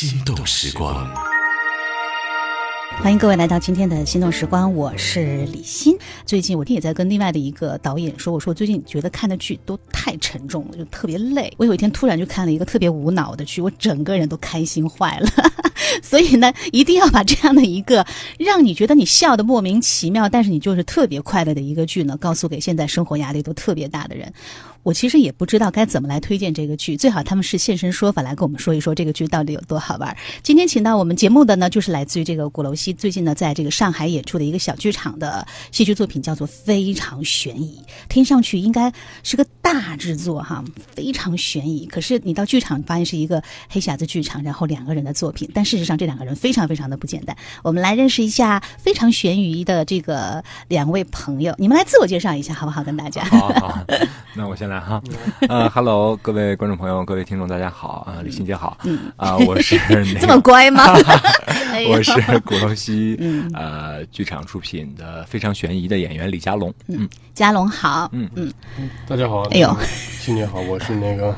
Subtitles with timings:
[0.00, 1.06] 心动时光。
[3.02, 5.94] 欢迎各位来到今天的心动时光，我是李欣。
[6.24, 11.52] 最近我也在跟另外的一个导演说，我说我最近觉得看的剧都太沉重了，就特别累。
[11.58, 15.28] 我有一天突然就看了一个特别无脑的剧，我整个人都开心坏了。
[16.02, 18.06] 所以呢，一定要把这样的一个
[18.38, 24.32] 让你觉得你笑得莫名其妙，但是你就是特别快乐的一个剧呢，告诉给现在生活压力都特别大的人。
[24.82, 30.16] 我其实也不知道该怎么来推荐这个剧，最好他们是现身说法来跟我们说一说这个剧到底有多好玩。
[30.42, 41.86] 今天请到我们节目的呢，就是来自于这个鼓楼西最近呢在这个上海演出的一个小剧场的戏剧作品，叫做《非常悬疑》，听上去应该是个大制作哈，非常悬疑。
[41.86, 47.36] 可是你到剧场发现是一个黑匣子剧场，然后两个人的作品，但事实上这两个人非常非常的不简单。
[47.62, 52.82] 我们来认识一下非常悬疑的这个两位朋友，你们来自我介绍一下好不好？
[52.82, 53.22] 跟大家。
[53.24, 53.84] 好好，
[54.34, 55.02] 那我先来哈。
[55.48, 58.78] 呃，Hello，各位观众朋友，各位听众，大家好啊，李欣姐好。
[58.84, 59.76] 嗯啊，我是
[60.20, 60.84] 这么乖吗？
[61.88, 63.18] 我是古龙西
[63.52, 66.72] 呃剧场出品的非常悬疑的演员李佳龙。
[66.86, 68.08] 嗯，佳龙好。
[68.12, 68.52] 嗯嗯，
[69.08, 69.42] 大家好。
[69.50, 69.76] 哎呦，
[70.20, 71.34] 新年好，我是那个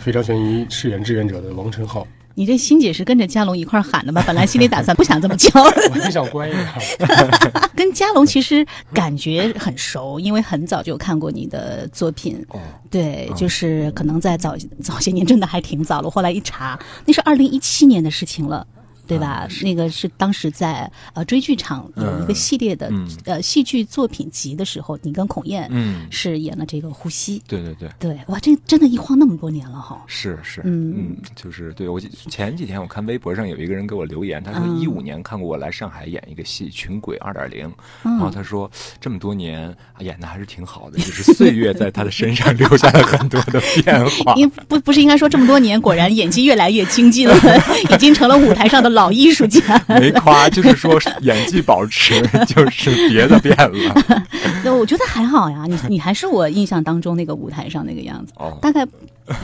[0.00, 2.06] 非常悬疑饰演志愿者的王晨浩。
[2.38, 4.22] 你这欣姐是跟着嘉龙一块喊的吗？
[4.24, 6.64] 本来心里打算不想这么叫，我很想乖一点。
[7.74, 12.40] 跟嘉龙其实感觉很熟，因为很早就看过你的作品。
[12.50, 16.08] 哦，对，就是可能在早早些年，真的还挺早了。
[16.08, 18.64] 后来一查，那是二零一七年的事情了。
[19.08, 19.48] 对吧？
[19.62, 22.92] 那个是当时在呃追剧场有一个系列的
[23.24, 27.42] 呃戏剧作品集的时候，你跟孔燕嗯是演了这个呼吸。
[27.48, 30.02] 对对对对，哇，这真的一晃那么多年了哈。
[30.06, 31.98] 是是嗯嗯，就是对我
[32.28, 37.66] 前几天我看微博上有一个人给我留言，他说一五年看过我来上海演一个戏《群鬼二点零》，
[38.02, 38.70] 然后他说
[39.00, 44.34] 这么多年演的还是挺好的，就是岁月在他的身上留下了很多的变化。
[44.36, 47.34] 因不不是应该说这么多年，果然演技越来越精进了，
[47.90, 49.60] 已经成了舞台上的老艺术家。
[49.86, 54.22] 没夸，就是说演技保持， 就是别的变了。
[54.64, 58.84] 那我觉得还好呀，你你还是我印象当中那个舞台上那个样子，哦大概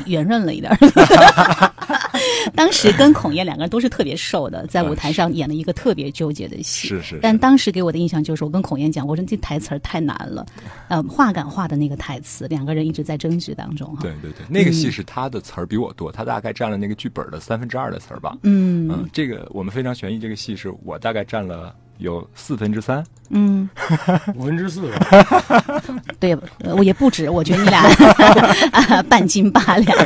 [0.07, 0.79] 圆润了一点儿。
[2.55, 6.89] 当时跟孔燕两个人都是特别瘦的，在舞台上演了一个特别纠结的戏。
[6.89, 10.47] 是是，但当时给我的印象就是，我跟孔燕讲，我说这台词儿太难了，
[10.89, 14.03] 呃，话赶话的那个台词，两个人一直在争执当中哈。
[14.03, 18.37] 对对对，那个戏是他的词儿比我多，他大概占了那个剧本的三分之二的词儿吧。
[18.43, 23.05] 嗯嗯，这个我们非常悬疑这个戏是我大概占了有四分之三。
[23.31, 23.69] 嗯，
[24.37, 25.95] 五分之四吧。
[26.21, 27.83] 对，呃我也不止，我觉得你俩
[28.71, 29.99] 啊 半斤八两。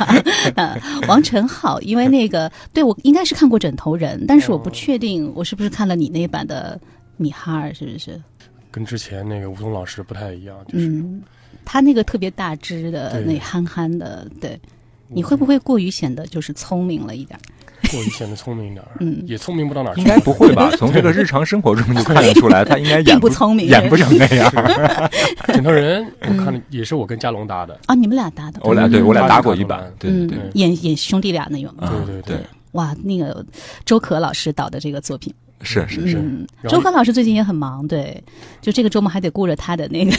[0.54, 6.80] 呃，王晨浩，因为那个对我应该是看过《枕头人》，但是我不确定我是不是看了你那版的
[7.16, 8.20] 米哈尔，是不是？
[8.70, 11.20] 跟之前那个吴桐老师不太一样，就是、嗯，
[11.64, 14.58] 他那个特别大只的，那憨憨的，对，
[15.08, 17.42] 你会不会过于显得就是聪明了一点儿？
[17.88, 19.22] 过于显得聪明一点儿，嗯。
[19.26, 20.00] 也聪明不到哪儿去。
[20.00, 20.70] 应该不会吧？
[20.78, 23.66] 从这个日常生活中就看得出来， 他应该演并不聪明。
[23.66, 24.52] 演不成那样。
[25.48, 27.78] 枕头人，我看了也是我跟佳龙搭的。
[27.86, 28.60] 啊，你们俩搭的？
[28.62, 30.28] 我俩对我俩搭过一版，对对嗯。
[30.28, 31.72] 对，演演兄弟俩那种。
[31.78, 32.36] 啊对对对，
[32.72, 33.44] 哇，那个
[33.84, 35.32] 周可老师导的这个作品，
[35.62, 38.22] 是是是，嗯，周可老师最近也很忙，对，
[38.60, 40.12] 就这个周末还得顾着他的那个，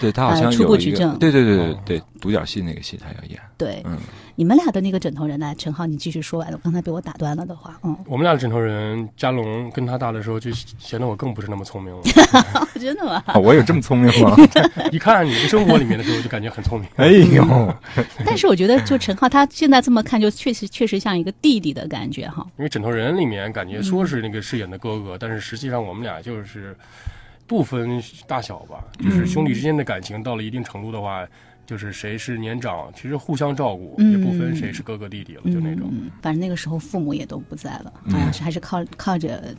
[0.00, 1.18] 对他好像呃初步有一个，举证。
[1.18, 1.78] 对对对对哦。
[1.84, 3.96] 对，独角戏那个戏他要演，对，嗯，
[4.38, 5.52] 你们俩的那个枕头人呢？
[5.58, 12.02] 陈浩，你继续说完了，刚才被我打断了的话，嗯，我们俩的枕头人，佳龙跟他搭的时候，就显得我更不是那么聪明了。
[12.78, 13.20] 真的吗？
[13.26, 14.36] 啊我有这么聪明吗？
[14.92, 16.88] 一看你的生活里面的时候，就感觉很聪明。
[16.94, 17.74] 哎呦，
[18.24, 22.46] 但是我觉得，就陈浩他现在这么看，就确实确实像一个弟弟的感觉哈。
[22.58, 26.76] 因为枕头人里面感觉说是那个饰演的哥哥，但是实际上我们俩就是
[27.48, 31.26] 不分大小吧，就是兄弟之间的感情到了一定程度的话，
[31.68, 35.86] 就是谁是年长，其实互相照顾，嗯也不分谁是哥哥弟弟了，就那种。
[35.92, 38.12] 嗯，反正那个时候父母也都不在了，嗯。
[38.14, 39.54] 好像是还是靠靠着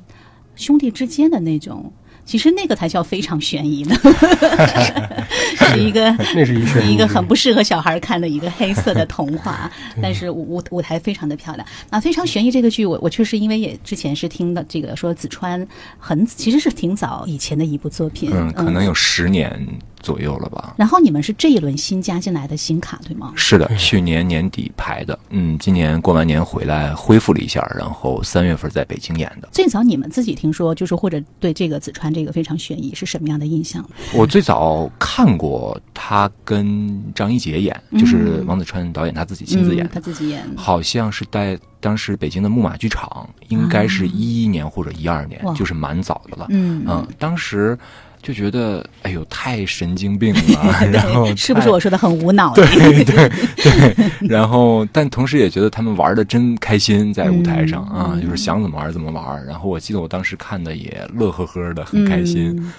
[0.56, 1.94] 兄弟之间的那种，
[2.26, 3.96] 其实那个才叫非常悬疑呢，
[5.56, 9.72] 是一个那是一个一个很不适合小孩看的一个黑色的 童话，
[10.02, 11.68] 但是舞舞舞台非常的漂亮。
[11.92, 15.66] 啊，非常悬疑这个剧，我我确实因为也之前是听的这个说子川
[15.98, 19.50] 很其实是挺早以前的一部作品，嗯，可能有十年
[20.00, 20.76] 左右了吧。
[20.78, 23.34] 然后你们是这一轮新加进来的新卡对吗？
[23.36, 29.50] 是的，去年年底排的，嗯，今年过完年回来恢复了一下，然后三月份在北京演的。
[29.52, 33.88] 最早你们自己听说，就是或者对这个子川这个非常悬疑是什么样的印象？
[34.14, 46.48] 我最早看过他跟张一杰演，就是王子川导演他自己亲自演他自己演，好像是在当时北京的木马剧场，应该是一一年或者一二年，哇就是蛮早的了。
[46.50, 47.78] 嗯嗯，当时，
[48.22, 52.54] 就觉得哎呦太神经病了， 然后是不是我说的很无脑？
[52.54, 52.66] 对
[53.04, 53.96] 对对，
[54.28, 59.46] 然后但同时也觉得他们玩的真开心，在舞台上啊，就是想怎么玩怎么玩。
[59.46, 62.56] 然后我记得我当时看的也乐呵呵的，很开心。
[62.58, 62.72] 嗯，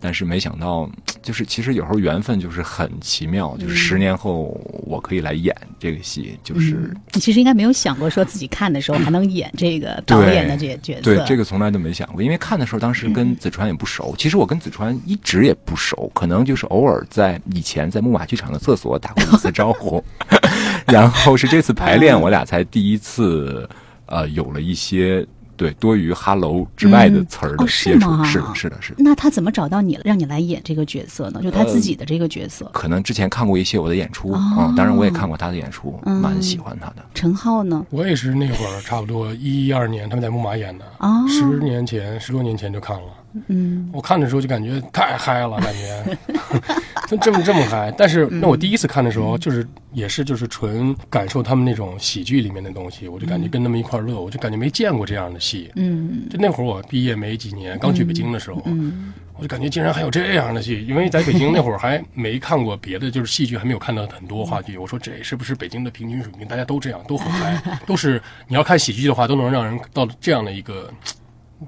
[0.00, 0.88] 但是没想到，
[1.22, 20.02] 就是其实有时候缘分就是很奇妙，就是十年后我可以来演这个戏，就是你其实应该没有想过说自己看的时候还能演这个导演的这个角色，对这个从来都没想过，因为看的时候当时跟子川也不熟，其实我跟子川一直也不熟，可能就是偶尔在以前在木马剧场的厕所打过一次招呼，
[20.86, 23.68] 然后是这次排练我俩才第一次
[24.06, 25.26] 呃有了一些。
[25.56, 28.96] 对，多于 “hello” 之外的词儿的接触，是的，是的，是的。
[28.98, 31.40] 那他怎么找到你，让你来演这个角色呢？
[31.42, 36.96] 就他自己的这个角色，可能之前看过一些我的演出啊，当然我也看过他的演出，蛮喜欢他的。
[37.14, 37.84] 陈浩呢？
[37.90, 43.08] 我也是那会儿差不多一二年他们在木马演的啊，十年前、十多年前就看了。
[43.48, 46.18] 嗯，我看的时候就感觉太嗨了，感觉
[47.08, 47.92] 就这么这么嗨。
[47.96, 55.70] 但是那我第一次看的时候，就是也是就是纯感受他们那种喜剧里面的东西，我就感觉跟他们一块乐，我就感觉没见过这样的戏。
[55.76, 58.62] 嗯，就那会儿我毕业没几年，刚去北京的时候，
[59.38, 64.78] 我就感觉竟然还有这样的戏，因为在北京那会儿还没看过别的，就是戏剧还没有看到很多话剧。
[64.78, 66.46] 我说这是不是北京的平均水平？
[66.48, 70.90] 大家都这样，都很嗨，都是你要看喜剧的话，都能让人到这样的一个。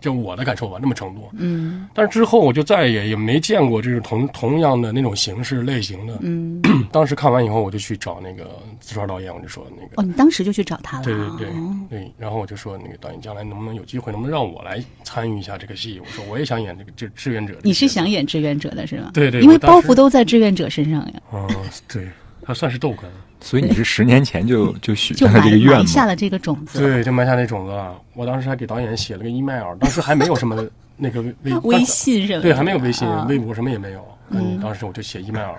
[0.01, 1.29] 就我的感受吧，那么程度。
[1.33, 1.89] 嗯。
[1.95, 6.19] 但是之后我就再也也没见过这种同同样的那种形式类型的。
[6.21, 6.61] 嗯。
[6.93, 10.03] 当时看完以后，我就去找那个自川导演，我就说那个。
[10.03, 11.05] 哦，你当时就去找他了。
[11.05, 11.49] 对对对
[11.91, 12.13] 对。
[12.19, 16.01] 然后我就说那个导演，将来能不能有机会，能不能让我来参与一下这个戏？
[16.01, 17.55] 我说我也想演这个志志愿者。
[17.63, 19.11] 你是想演志愿者的是吗？
[19.15, 19.41] 对对。
[19.41, 21.23] 因为包袱都在志愿者身上呀。
[21.33, 21.49] 嗯，
[21.89, 22.09] 对，
[22.43, 23.05] 他算是逗哏。
[23.41, 25.79] 所以你是十年前就就许下了这个愿吗？
[25.79, 26.81] 埋下了这个种子。
[26.81, 28.01] 对，就埋下那种子了。
[28.15, 34.05] 我当时还给导演写了个 email，当时还没有什么那个 微微信什么，对，还没有微信、微博什么也没有。
[34.31, 35.55] 嗯，当时我就写 email，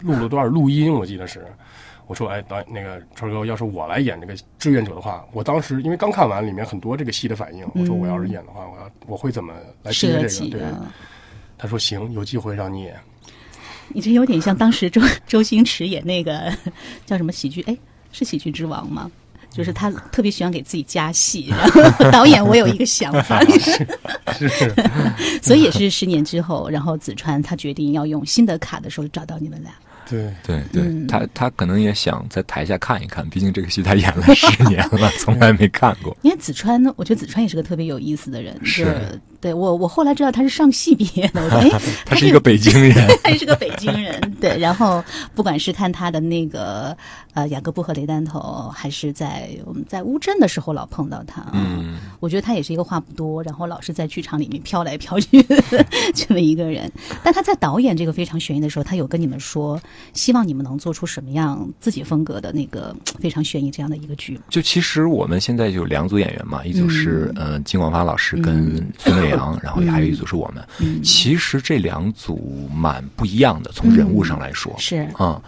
[0.00, 1.44] 录了段录音，我记得是，
[2.06, 9.52] 我说，哎，导演那个川哥，要是我来演这个志愿者的话，我当时因为刚看完里面很多这个戏的反应，我说我要是演的话，我要我会怎么
[9.82, 10.50] 来接这个？
[10.50, 10.62] 对，
[11.58, 12.94] 他说行，有机会让你演。
[13.88, 16.52] 你这有点像当时周 周星驰演那个
[17.06, 17.60] 叫什么喜剧？
[17.62, 17.76] 哎，
[18.12, 19.10] 是喜剧之王吗？
[19.50, 21.46] 就是他特别喜欢给自己加戏。
[21.54, 23.40] 然后导演，我有一个想法，
[24.36, 24.74] 是是，
[25.40, 29.72] 所以也是十年之后，然后子川他决定要用新的卡的时候找到你们俩。
[30.06, 36.14] 对对对，他他可能也想在台下看一看，毕竟这个戏他演了十年了，从来没看过。
[36.22, 38.58] 因为子川呢，我觉得子川也是个特别有意思的人。
[38.64, 41.70] 是，对我我后来知道他是上戏毕业的，我说 哎，
[42.06, 44.18] 他是一个北京人， 他是个北京人。
[44.40, 45.04] 对，然后
[45.34, 46.96] 不管是看他的那个
[47.34, 55.42] 呃雅各布和雷丹头，还是在我们在乌镇的时候老碰到他，嗯，我觉得他也是一个话不多，然后老是在剧场里面飘来飘去
[56.14, 56.90] 这么一个人。
[57.22, 59.78] 但他在导演这个非常悬疑的时候，他有跟你们说。
[60.14, 64.40] 希望你们能做出什么样自己风格的那个非常悬疑这样的一个剧。
[64.48, 71.02] 就其实我们现在就两组演员嘛，一组是呃金广发老师跟孙乐阳，然后还有一组是我们。
[71.02, 75.40] 其实这两组蛮不一样的，从人物上来说是啊。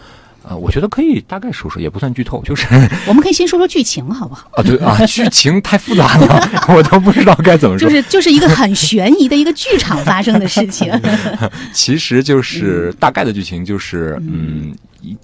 [0.49, 2.69] 呃，我觉得可以大概说说，也不算剧透，就是
[3.09, 4.49] 我们可以先说说剧情，好不好？
[4.53, 6.41] 啊，对啊，剧情太复杂了，
[6.73, 7.89] 我都不知道该怎么说。
[7.89, 10.89] 就是就是一个很悬疑的一个剧场发生的事情。
[11.75, 14.73] 其实就是大概的剧情就是，嗯，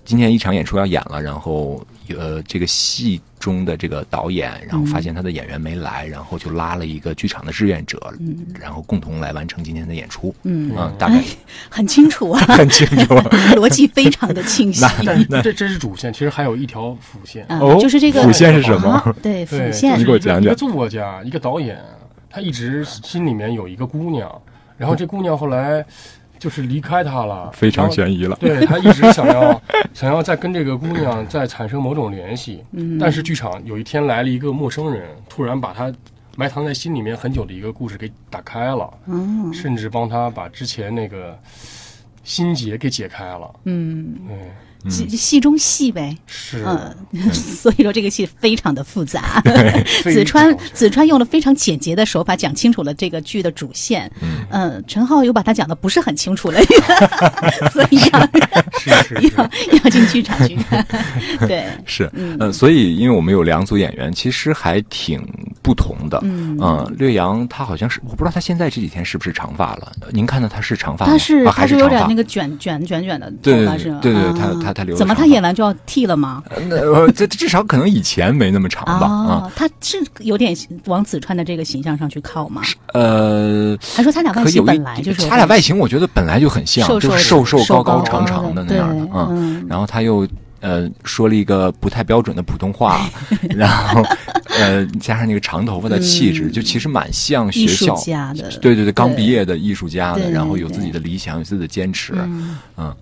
[0.04, 1.80] 今天一场演出要演了，然后
[2.18, 3.20] 呃，这个戏。
[3.42, 8.00] 中的这个导演，然后发现他的演员没来，然后就拉了一个剧场的志愿者，
[8.60, 10.32] 然后共同来完成今天的演出。
[10.44, 11.20] 嗯，大概
[11.69, 13.14] 很清楚啊， 很清楚，
[13.58, 14.84] 逻辑非常的清晰。
[15.28, 17.44] 那这这是主线，其实还有一条辅线。
[17.48, 19.17] 哦，就是这个辅线是什么？
[19.20, 19.98] 对，辅线。
[19.98, 20.44] 你给我讲讲。
[20.44, 21.76] 一个作家，一个导演，
[22.31, 24.31] 他一直心里面有一个姑娘，
[24.78, 25.84] 然后这姑娘后来。
[26.43, 28.37] 就是离开他了，非常悬疑了。
[28.41, 29.63] 对他一直想要
[29.94, 32.65] 想要再跟这个姑娘再产生某种联系，
[32.99, 35.93] 但是剧场有一天来了一个陌生人，突然把他
[36.37, 38.93] 埋藏在心里面很久的一个故事给打开了，
[39.55, 41.39] 甚至帮他把之前那个
[42.25, 43.49] 心结给解开了。
[43.67, 44.37] 嗯，对。
[44.89, 46.94] 戏戏中戏呗，是，嗯，
[47.32, 49.43] 所以说这个戏非常的复杂。
[50.05, 54.10] 子川子川用了非常简洁的手法讲清楚了这个剧的主线，
[54.51, 56.60] 嗯，陈浩又把它讲的不是很清楚了，
[57.72, 58.29] 所以要
[58.91, 59.51] 要
[59.84, 60.84] 要进剧场去看。
[61.46, 65.20] 对，是，嗯，所以因为我们有两组演员，其实还挺
[65.62, 66.19] 不同的。
[66.22, 69.93] 嗯嗯，略阳他好像是，我不知道他现在这几天是不是长发了。
[70.10, 71.12] 您看到他是长发吗？
[71.12, 72.15] 他是啊还是他是有点那？
[72.15, 73.98] 个卷卷卷卷的对对头发是吗？
[74.03, 76.43] 对对他他他留怎么他演完就要剃了吗？
[76.69, 79.06] 那呃这至少可能以前没那么长吧。
[79.06, 80.55] 啊，哦，他是有点
[80.86, 82.62] 往子川的这个形象上去靠吗？
[82.93, 89.29] 呃，还说他俩外形本来就是他俩外形，我觉得本来就很像，瘦就是瘦瘦瘦高高长长的那样的对，嗯。
[89.31, 90.26] 嗯，然后他又
[90.60, 93.08] 呃说了一个不太标准的普通话，
[93.50, 94.02] 然后
[94.58, 97.96] 呃加上那个长头发的气质，嗯就其实蛮像学校。
[98.60, 102.96] 对对对，刚毕业的艺术家的，然后有自己的理想，有自己的坚持，嗯，嗯，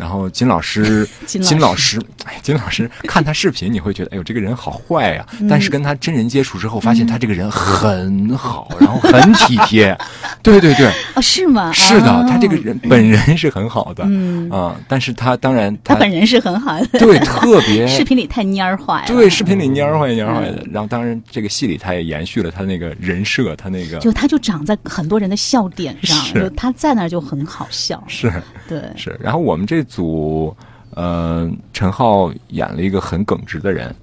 [0.00, 5.46] 然后金老师，金 金老老师师，哎，金老师 看他视频，你会觉得，哎呦，这个人好坏呀、嗯。
[5.46, 9.96] 但是跟他真人接触之后，发现他这个人很好，然后很体贴。
[10.42, 11.70] 对对对，哦，是吗？
[11.72, 12.26] 是的，哦。
[12.26, 20.62] 他这个人本人是很好的，嗯，啊，但是他当然他他本人是很好的，对特别视频里太蔫儿坏了，对视频里蔫儿坏蔫儿坏的。
[20.62, 26.18] 嗯，然后当然这个戏里他也延续了他那个人设，他那个就他就长在很多人的笑点上，
[26.56, 28.32] 他在那儿就很好笑，是。
[28.68, 30.56] 对，是，然后我们这组。
[30.94, 33.94] 呃，陈浩演了一个很耿直的人，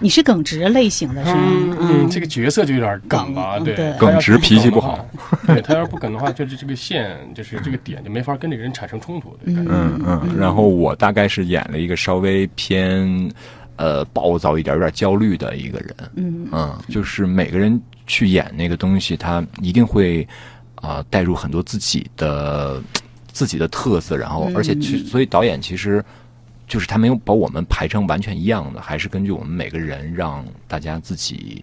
[0.00, 1.40] 你是耿直类型的是吗？
[1.46, 5.06] 嗯嗯，这个角色就有点梗吧，对耿直脾气不好。
[5.46, 9.54] 对他要是不梗的话，就是这个线，就是这个点就没法跟这个人产生冲突对。
[9.54, 13.30] 嗯嗯，然后我大概是演了一个稍微偏
[13.76, 20.26] 呃暴躁一点、有点焦虑的一个人，嗯嗯，就是每个人去演那个东西，他一定会
[20.74, 22.82] 啊、呃带入很多自己的
[23.34, 26.02] 自己的特色，然后而且其所以导演其实。
[26.66, 31.62] 就是他没有把我们排成完全一样的，还是根据我们每个人，让大家自己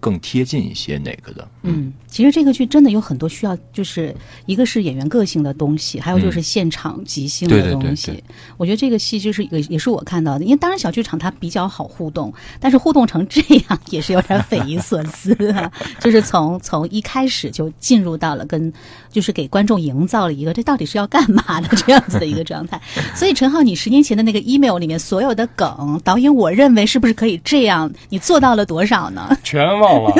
[0.00, 1.46] 更贴近一些哪个的。
[1.64, 4.12] 嗯，其实这个剧真的有很多需要，就是
[4.46, 8.06] 一个是演员个性的东西，还有就是现场即兴的对对对东西。
[8.10, 8.24] 对
[8.56, 15.70] 我觉得这个戏就是也也是我看到的，因为当然小剧场它比较好互动，但是互动成这样也是有点匪夷所思啊。
[16.00, 18.72] 就是从从一开始就进入到了跟，
[19.12, 22.80] 就是给观众营造了一个这到底是要干嘛的这样子的一个状态。
[23.14, 27.88] 所以陈浩，你十年前的那个 email 里面所有的梗，导演我认为是不是可以这样？
[28.08, 29.36] 你做到了多少呢？
[29.44, 30.12] 全忘了，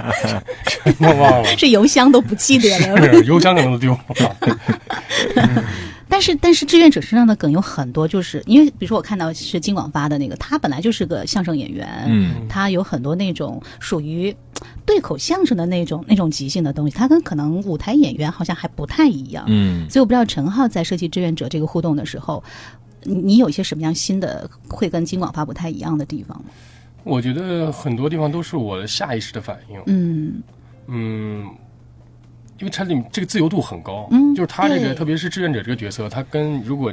[0.66, 3.12] 全都忘了，是邮箱都不记得了。
[3.12, 4.36] 是邮箱可能都丢了。
[6.10, 14.34] 但是但是志愿者身上的梗有很多，就是因为比如说我看到是金广发的那个，他本来就是个相声演员，嗯，他有很多那种属于
[14.84, 19.44] 对口相声的那种那种即兴的东西，他跟可能舞台演员好像还不太一样。
[19.48, 22.42] 嗯，所以我不知道陈浩在设计志愿者这个互动的时候，
[23.04, 26.50] 你你有一些什么样新的会跟金广发不太一样的地方吗？
[27.02, 29.80] 我觉得很多地方都是我的下意识的反应。
[29.86, 30.42] 嗯
[30.86, 31.46] 嗯，
[32.60, 36.92] 因为它里面这个自由度很高，嗯就是他这个，特别是志愿者这个角色，他跟如果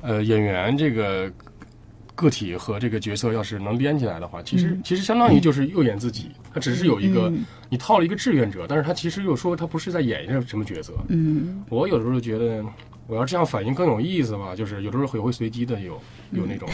[0.00, 1.28] 呃演员这个
[2.14, 10.92] 个体和这个角色要是能连起来的话，其实、嗯其实相当于就是又演自己，他只是有一个、嗯你套了一个志愿者，但是他其实又说他不是在演一个什么角色。
[11.08, 12.64] 嗯我有时候觉得。
[13.10, 16.00] 我要这样反应更有意思吧，就是有的时候也会随机的有
[16.30, 16.68] 有那种，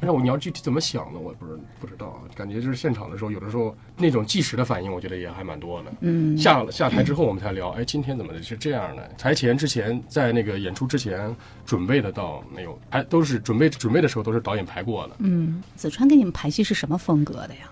[0.00, 5.92] 但是我你要具体怎么想的，我不是不知道，感觉就是现场的时候，有的时候那种即时的反应，我觉得也还蛮多的。
[6.02, 9.02] 嗯下了下台之后，我们才聊，哎，今天怎么是这样的？
[9.18, 11.34] 台前之前，在那个演出之前
[11.66, 15.16] 准备的倒没有，还，都是准备准备的时候都是导演排过的。
[15.18, 17.68] 嗯，子川给你们排戏是什么风格的呀？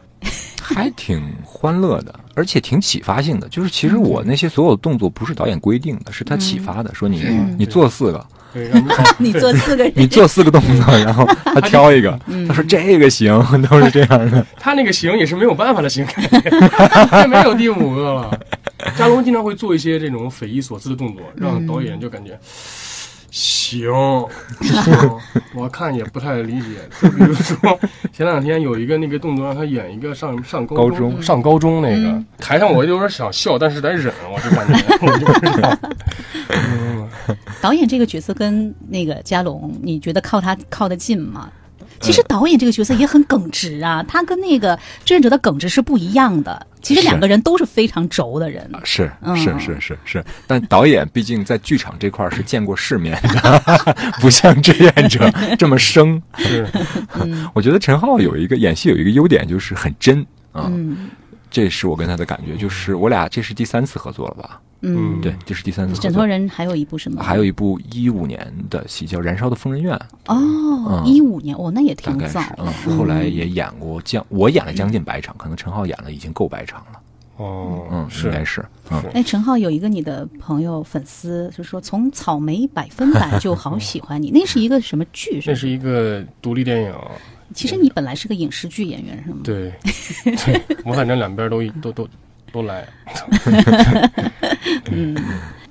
[0.75, 3.49] 还挺欢乐的，而且挺启发性的。
[3.49, 7.25] 就是其实我那些所有的动作不是导演规定的，是他启发的，说你
[7.59, 8.71] 你做四个，对，
[9.19, 14.47] 你做四个人，你做四个动作，然后他挑一个，他说这个行，都是这样的。
[14.59, 16.07] 他那个行也是没有办法的行，
[17.11, 18.41] 这没有第五个了。
[18.97, 22.31] 加龙经常会做一些这种匪夷所思的动作，让导演就感觉。
[22.31, 22.80] 行，
[23.31, 23.91] 行
[25.55, 26.69] 我看也不太理解。
[27.01, 27.57] 就比如说，
[28.13, 34.75] 前两天有一个那个动作，让他演一个上上高高中上高中那个，台上我有点想笑，但是得忍，我就感觉
[35.07, 35.79] 我就不知道。
[36.51, 37.09] 嗯
[37.61, 41.49] 导演这个角色跟那个嘉龙，你觉得靠他靠得近吗？
[41.99, 46.67] 其实导演这个角色也很耿直啊，他跟那个志愿者的耿直是不一样的。
[46.81, 48.71] 其实两个人都是非常轴的人。
[48.85, 53.85] 是嗯是是是是，但导演毕竟在剧场这块儿是见过世面的，
[54.19, 56.21] 不像志愿者这么生。
[56.39, 56.67] 是，
[57.53, 60.21] 我觉得陈浩有一个演戏有一个优点，就是很真
[60.53, 61.11] 啊，嗯
[61.51, 62.57] 这是我跟他的感觉。
[62.57, 64.59] 就是我俩这是第三次合作了吧？
[64.83, 66.25] 嗯，对，这是第三次合枕头。
[66.25, 67.23] 人还有一部什么？
[67.23, 69.95] 还有一部一五年的戏叫《燃烧的疯人院》，
[70.33, 72.59] 哦，嗯一五年哦，那也挺早的。
[72.87, 77.01] 嗯，后来也演过将，我演了将近百场，可能陈浩演了已经够百场了。
[77.37, 79.03] 哦，嗯，应该是嗯。
[79.15, 85.43] 哎，陈浩有一个你的朋友粉丝就说从草莓百分百就好喜欢你， 那是一个什么剧？
[85.47, 86.95] 那是一个独立电影，
[87.55, 89.41] 其实你本来是个影视剧演员是吗？
[89.43, 89.73] 对，
[90.25, 92.09] 对我反正两边都都都
[92.53, 92.87] 都来。
[94.91, 95.15] 嗯，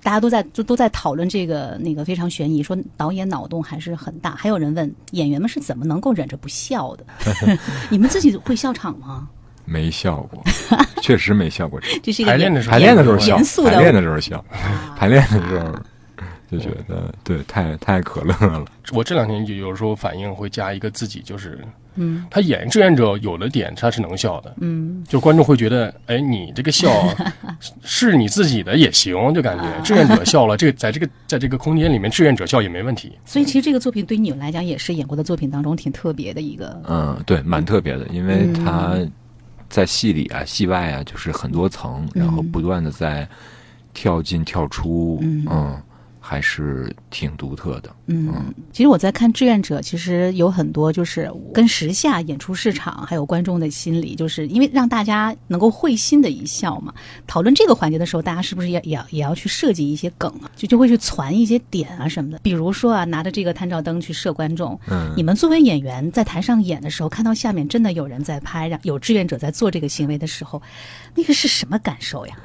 [0.01, 4.36] 大家都在就都在讨论这个那个非常悬疑，说导演脑洞还是很大。
[4.36, 7.05] 还有人问演员们是怎么能够忍着不笑的？
[7.89, 9.27] 你们自己会笑场吗？
[9.65, 10.43] 没笑过，
[11.01, 11.79] 确实没笑过。
[12.01, 14.43] 这是一个排练的时候，排练的时候笑，严肃的排练的时候笑，
[14.98, 15.75] 排练的时候
[16.50, 18.65] 就觉得对，太太可乐了。
[18.93, 21.63] 我这两天就有时候反应会加一个自己，就是
[21.99, 22.25] 嗯。
[22.31, 25.03] 他演志愿者有的点他是能笑的，嗯。
[25.07, 26.89] 就观众会觉得，哎，你这个笑
[27.83, 33.11] 是你自己的也行，就感觉志愿者笑了，这个在这个在这个空间里面，志愿者笑也没问题。
[33.25, 36.81] 所以其实这个作品对于你们来讲也是演过的作品当中挺特别的一个。
[36.87, 38.65] 嗯，对，蛮特别的，因为嗯。
[38.65, 38.97] 他
[39.69, 43.27] 在戏里啊、戏外啊，就是很多层，然后不断的在
[43.93, 45.45] 跳进跳出，嗯。
[45.49, 45.81] 嗯，
[46.29, 47.89] 还是挺独特的。
[48.05, 56.93] 嗯，其实我在看志愿者，其实有很多就是跟时下演出市场还有观众的心理，就是因为让大家能够会心的一笑嘛。
[57.25, 60.51] 讨论这个环节的时候，大家是不是也也要也要去设计一些梗啊？
[60.55, 62.38] 就就会去攒一些点啊什么的。
[62.43, 70.62] 比如说啊，拿着这个探照灯去射观众，嗯你们作为演员在台上演的时候，看到下面真的有人在拍，让有志愿者在做这个行为的时候，
[71.15, 72.36] 那个是什么感受呀？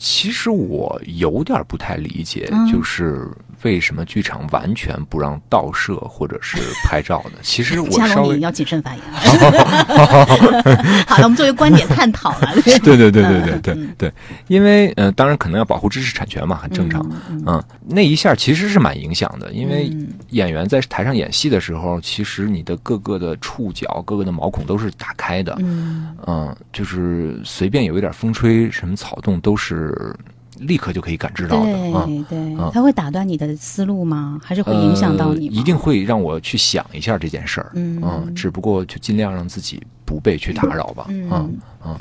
[0.00, 2.66] 其实我有点不太理解，嗯。
[2.72, 3.30] 就是
[3.62, 7.38] 为什么剧场完全不让倒摄或者是拍照呢。
[7.42, 9.00] 其实我稍微你要谨慎发言。
[11.06, 12.52] 好了，我们作为观点探讨了。
[12.64, 14.12] 对对对对对嗯对对，
[14.48, 17.04] 因为呃，当然可能要保护知识产权嘛，很正常。
[17.28, 25.56] 嗯，那一下其实是蛮影响的，因为嗯演员在台上演戏的时候，其实你的各个的触角、各个的毛孔都是打开的。
[25.60, 30.14] 嗯嗯，就是随便有一点风吹，什么草动都是
[30.60, 31.72] 立刻就可以感知到的。
[31.92, 32.04] 啊。
[32.06, 34.38] 对对嗯，它会打断你的思路吗？
[34.42, 35.46] 还是会影响到你？
[35.46, 37.72] 一定会让我去想一下这件事儿。
[37.74, 41.06] 嗯只不过就尽量让自己不被去打扰吧。
[41.08, 41.98] 嗯嗯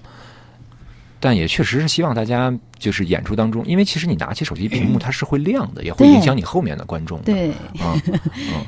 [1.20, 7.26] 但也确实是希望大家就是演出当中，因为其实你拿起手机屏幕， 它是会亮的，也会影响你后面的观众的。
[7.26, 7.50] 对。
[7.80, 8.20] 啊， 嗯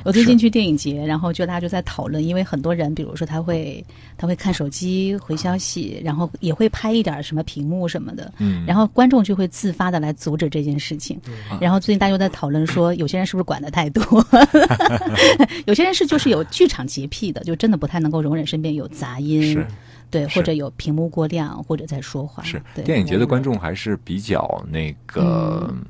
[0.04, 3.84] 我最近去电影节，然后就大家就在讨论，因为很多人，比如说他会
[4.18, 11.18] 他会看手机回消息，然后也会拍一点什么屏幕什么的，嗯，然后观众就会自发的来阻止这件事情。
[11.48, 14.02] 啊然后最近大家又在讨论说，有些人是不是管的太多，
[15.66, 19.66] 有些人是就是有剧场洁癖的，就真的不太能够容忍身边有杂音是，
[20.12, 25.84] 对，或者有屏幕过亮，或者在说话，是电影节的观众还是比较那个，嗯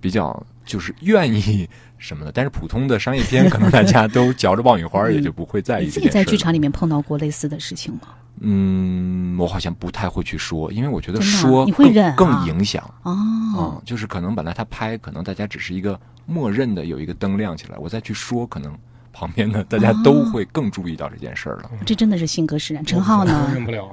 [0.00, 6.00] 比较就是愿意什么的，但是普通的商业片可能大家都嚼着爆米花，也就不会在意你自。
[6.00, 8.00] 己在剧场里面碰到过类似的事情吗？
[8.40, 12.82] 嗯，我好像不太会去说，因为我觉得说你会更忍啊更影响。
[13.02, 13.14] 哦，
[13.58, 18.76] 嗯，就是可能本来他拍，可能大家只是一个默认的有一个灯亮起来，我再去说，可能
[19.22, 21.70] 旁边的 大家都会更注意到这件事儿了。
[21.86, 22.84] 这真的是性格使然。
[22.84, 23.48] 陈浩呢？
[23.54, 23.88] 忍不了。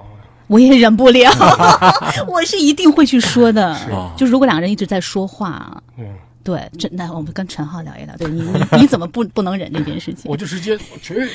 [0.47, 1.29] 我也忍不了，
[2.27, 3.71] 我是一定会去说的。
[3.93, 10.35] 哦就如果两个人一直在说话，嗯，对，真那我们跟陈浩聊一聊，对你你你怎么不不能忍这件事情我？
[10.35, 11.27] 就直接我直接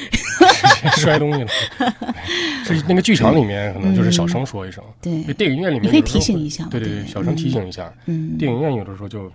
[0.97, 1.49] 摔东西了。
[2.65, 7.93] 是那个剧场里面可能就是小声说一声，对电影院里面你可以提醒一下对对对，对小声提醒一下。
[8.07, 9.31] 嗯电影院有的时候就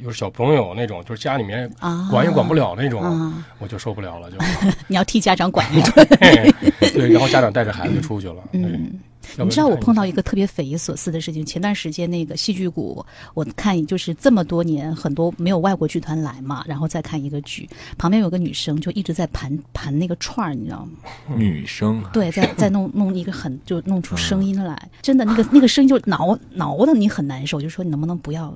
[0.00, 4.36] 有小朋友那种，就是家里面啊管也管不了那种，啊，我就受不了了，就
[4.88, 5.66] 你要替家长管。
[6.94, 8.36] 对，然后家长带着孩子就出去了。
[8.52, 8.98] 嗯，
[9.38, 13.04] 你知道我碰到一个特别匪夷所思的事情，前段时间那个戏剧谷，
[13.34, 20.92] 我看就是这么多年很多没有外国剧团来嘛，然后再看一个剧，旁边有个女生就一直在盘盘那个串儿，你知道吗？
[21.36, 28.54] 女生啊对，在在弄 弄一个很就弄出声音来，真的那个那个声音就挠挠的你很难受，就说你能不能不要。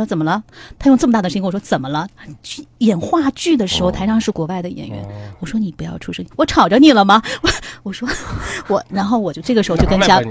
[0.00, 0.42] 他说怎么了？
[0.78, 2.08] 他用这么大的声音跟我说怎么了？
[2.42, 5.02] 去演话剧的时候，哦台上是国外的演员。
[5.04, 5.08] 哦
[5.40, 7.20] 我说你不要出声，我吵着你了吗？
[7.42, 7.50] 我
[7.82, 8.08] 我说
[8.68, 10.22] 我，然后我就这个时候就跟家，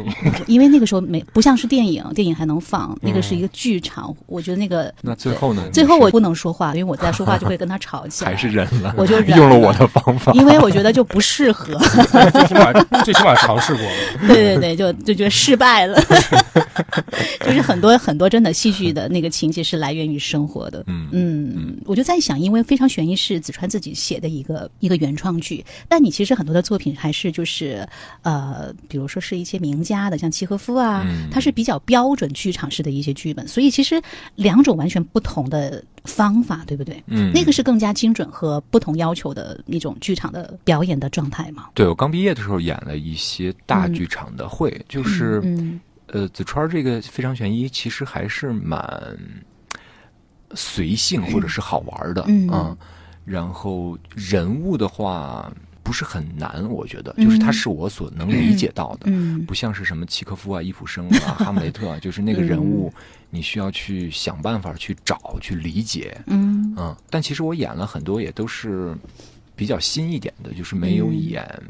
[0.48, 5.64] 因为那个时候没不像是电影，电影还能放，那个是一个剧场，我觉得那个那最后呢？
[5.74, 8.32] 最后我不能说话，因为我在说话就会跟他吵起来。
[8.32, 10.32] 还是忍了，我就忍用了了我的方法。
[10.34, 11.76] 因为我觉得就不适合。
[12.32, 12.72] 最起码
[13.04, 14.28] 最起码尝试过了。
[14.28, 16.00] 对对对，就就觉得失败了。
[17.42, 20.84] 就是很多很多真的戏剧的那个情节是来源于生活的。
[20.88, 27.88] 嗯嗯，我就在想，因为《非常悬疑》是子川自己写的一个一个原创剧，但你其实很多的作品还是就是
[28.22, 34.02] 呃，比如说是一些名家的，像契诃夫啊，嗯它是比较标准剧场式的一些剧本，所以其实
[34.36, 37.04] 两种完全不同的方法，对不对？
[37.08, 41.70] 嗯，那个是更加精准和不同要求的一种剧场的表演的状态嘛。
[41.74, 48.80] 对我刚毕业的时候演了一些大剧场的会，就是嗯呃，子川这个非常悬疑，其实还是蛮
[50.56, 52.48] 随性或者是好玩的，嗯。
[52.50, 52.78] 啊
[53.26, 55.52] 然后人物的话，
[55.84, 59.44] 不不是很难，我觉得，就是它是我所能理解到的，嗯。
[59.46, 62.94] 不像是什么契科夫啊、伊普生啊、 哈姆雷特啊，就是那个人物，
[63.32, 66.74] 你需要去想办法去找、去理解，嗯。
[66.78, 66.96] 嗯。
[67.10, 68.96] 但其实我演了很多，也都是
[69.56, 71.64] 比较新一点的，就是没有嗯演。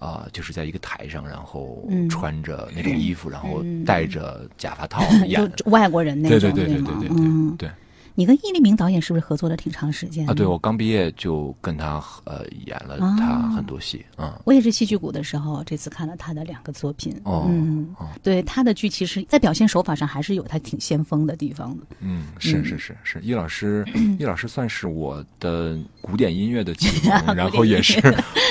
[0.00, 2.08] 啊、就是在一个台上，然后嗯。
[2.08, 3.84] 穿着那种衣服，然后嗯。
[3.84, 5.40] 戴着假发套 演。
[5.66, 7.70] 外国人那对种，对对对吗对对对嗯，对
[8.18, 10.34] 你跟易立明导演是不是合作了挺长时间啊！
[10.34, 17.14] 对，我刚毕业就跟他呃演了啊他很多戏，嗯我也是戏剧谷的时候，这次看了他的两个作品。
[17.22, 21.86] 哦嗯哦，对他的剧，其实在表现手法上还是有他挺先锋的地方的。
[22.00, 23.86] 嗯，是是是是，易老师，
[24.18, 28.02] 易老师算是我的古典音乐的启蒙， 然后也是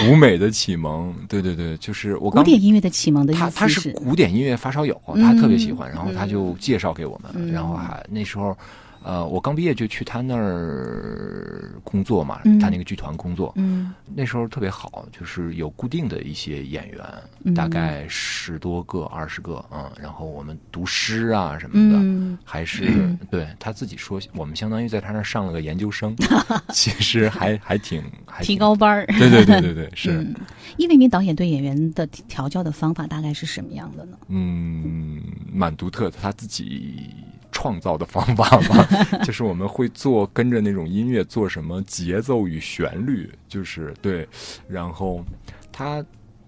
[0.09, 1.13] 舞美的启蒙。
[1.27, 8.57] 对对对，就是我刚古典音乐的启蒙的意他他是是古典音乐发烧友，嗯他特别喜欢，然后他就介绍给我们，嗯然后还那时候。
[9.03, 12.59] 呃，我刚毕业就去他那儿工作嘛，嗯。
[12.59, 13.93] 他那个剧团工作，嗯。
[14.15, 17.01] 那时候特别好，就是有固定的一些演员，
[17.43, 17.53] 嗯。
[17.53, 22.37] 大概十多个、二十个，嗯，然后我们读诗啊什么的，嗯。
[22.43, 26.15] 还是对他自己说，我们相当于在他那儿上了个研究生，
[26.73, 29.05] 其实还还挺还挺提高班儿。
[29.07, 30.11] 对对对对对， 是。
[30.11, 30.35] 嗯，
[30.77, 34.17] 易立明导演对演员的调教的方法大概是什么样的呢？
[34.27, 37.09] 嗯，蛮独特的，他自己
[37.57, 38.87] 创造的方法吧，
[39.25, 44.27] 就是我们会做跟着那种音乐做什么节奏与旋律，就是对，
[44.69, 45.25] 然后
[45.71, 46.05] 他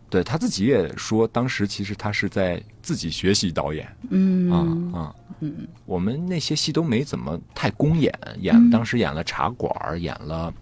[0.08, 3.88] 对他自己也说，当时其实他是在自己学习导演。
[4.12, 4.52] 嗯。
[4.52, 10.54] 啊啊，嗯我们那些戏都没怎么太公演，演嗯当时演了茶馆儿，演了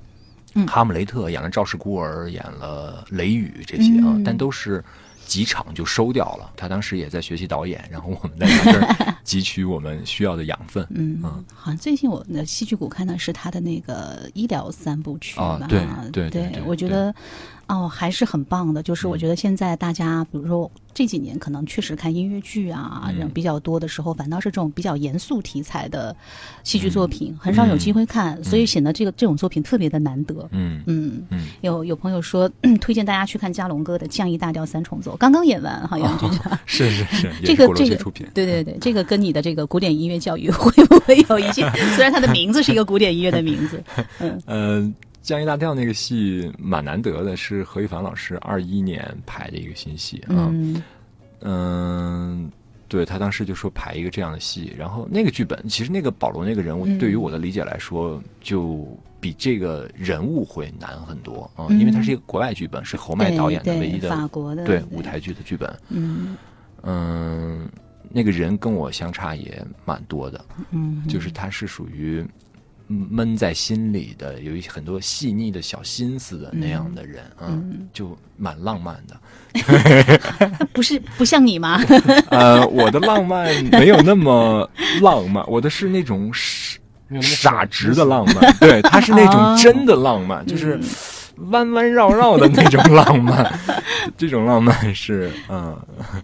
[0.54, 0.66] 嗯。
[0.66, 4.24] 哈姆雷特，演了赵氏孤儿，演了雷雨这些啊，嗯。
[4.24, 4.82] 但都是
[5.28, 6.52] 几场就收掉了。
[6.56, 10.86] 他当时也在学习导演，然后我们在他这儿 汲取我们需要的养分。
[10.90, 15.60] 嗯嗯，好像最近我的戏剧谷看的是他的那个医疗三部曲吧？
[15.62, 15.80] 啊对
[16.12, 17.14] 对对对我觉得
[17.68, 18.82] 哦还是很棒的。
[18.84, 26.16] 就是我嗯觉得现在大家，比如说这几年可能确实看音乐剧啊嗯人比较多的时候，反倒是这种比较严肃题材的
[26.64, 30.48] 戏剧作品很少有机会看，所以显得这个这种作品特别的难得。
[30.52, 32.50] 嗯嗯，嗯，有有朋友说
[32.82, 38.26] 推荐大家去看加龙哥的《降 E 大调三重奏》，刚刚演完，好像就是、是是是，这个这个出品。
[38.34, 41.70] 对对对，这个跟你的这个古典音乐教育 会不会有一些？
[41.96, 43.84] 虽然它的名字是一个古典音乐的名字，
[44.20, 44.94] 嗯呃，
[45.28, 50.48] 降 E 大调那个戏蛮难得的，是何一凡老师二一年排的一个新戏啊。
[50.50, 50.82] 嗯。
[51.42, 52.50] 嗯，
[52.88, 58.88] 对他当时就说排一个这样的戏，然后那个剧本，其实那个保罗那个人物嗯，对于我的理解来说，就
[59.20, 61.78] 比这个人物会难很多啊、嗯。
[61.78, 64.82] 因为它是一个国外剧本，是侯麦导演的唯一的法国的对。
[64.92, 65.78] 舞台剧的剧本。
[65.90, 66.38] 嗯。
[66.84, 67.70] 嗯，
[68.10, 72.26] 那个人跟我相差也蛮多的，嗯，就是他是属于
[72.88, 79.20] 闷在心里的，有一些很多细腻的小心思的那样的人，嗯，就蛮浪漫的。
[80.72, 81.82] 不是不像你吗？
[82.32, 84.70] 呃，我的浪漫没有那么
[85.02, 86.80] 浪漫，我的是那种傻
[87.22, 90.80] 傻直的浪漫，对，他是那哦种真的浪漫，就是
[91.52, 93.60] 弯弯绕绕的那种浪漫，
[94.18, 95.78] 这种浪漫是，嗯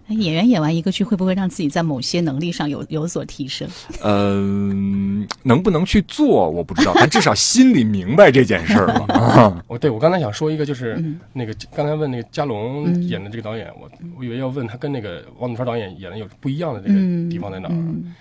[0.10, 3.68] 演员演完一个剧，会不会让自己在某些能力上有有所提升？
[4.04, 9.64] 嗯、能不能去做我不知道，但至少心里明白这件事儿了 啊。
[9.68, 17.72] 我对我刚才想说一个，就是嗯那个刚才问那个嘉龙嗯演的这个导演，我我以为要问他跟那个王祖川导演演的有不一样的这个嗯，地方在哪儿。
[17.74, 18.14] 嗯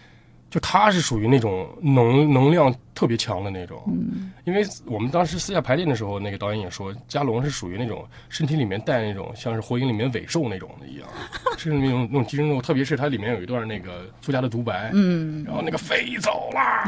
[0.52, 4.30] 就他是属于那种能能量特别强的那种，嗯。
[4.44, 11.08] 因为我们当时私下排练的时候，那个导演也说，加龙是属于那种身体里面带那种像是火影里面尾兽那种的一样，
[11.56, 15.42] 是那种那种寄生兽，特别是它里面有一段那个作家的独白，嗯。
[15.46, 16.84] 然后那个飞走啦，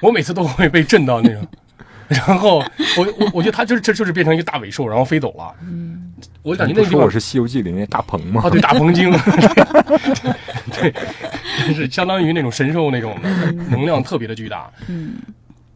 [0.00, 1.44] 我每次都会被震到那种。
[2.06, 2.58] 然后
[2.98, 5.52] 我我我觉得他就是这就是变成一个大尾兽，然后飞走了。
[5.62, 6.12] 嗯。
[6.42, 8.42] 我感觉那个地方说我是《西游记》里面大鹏吗？
[8.44, 8.50] 啊，？
[8.50, 9.10] 对，大鹏精，
[10.72, 11.00] 对，就
[11.74, 14.70] 是相当于那种神兽那种的， 能量特别的巨大。
[14.88, 15.14] 嗯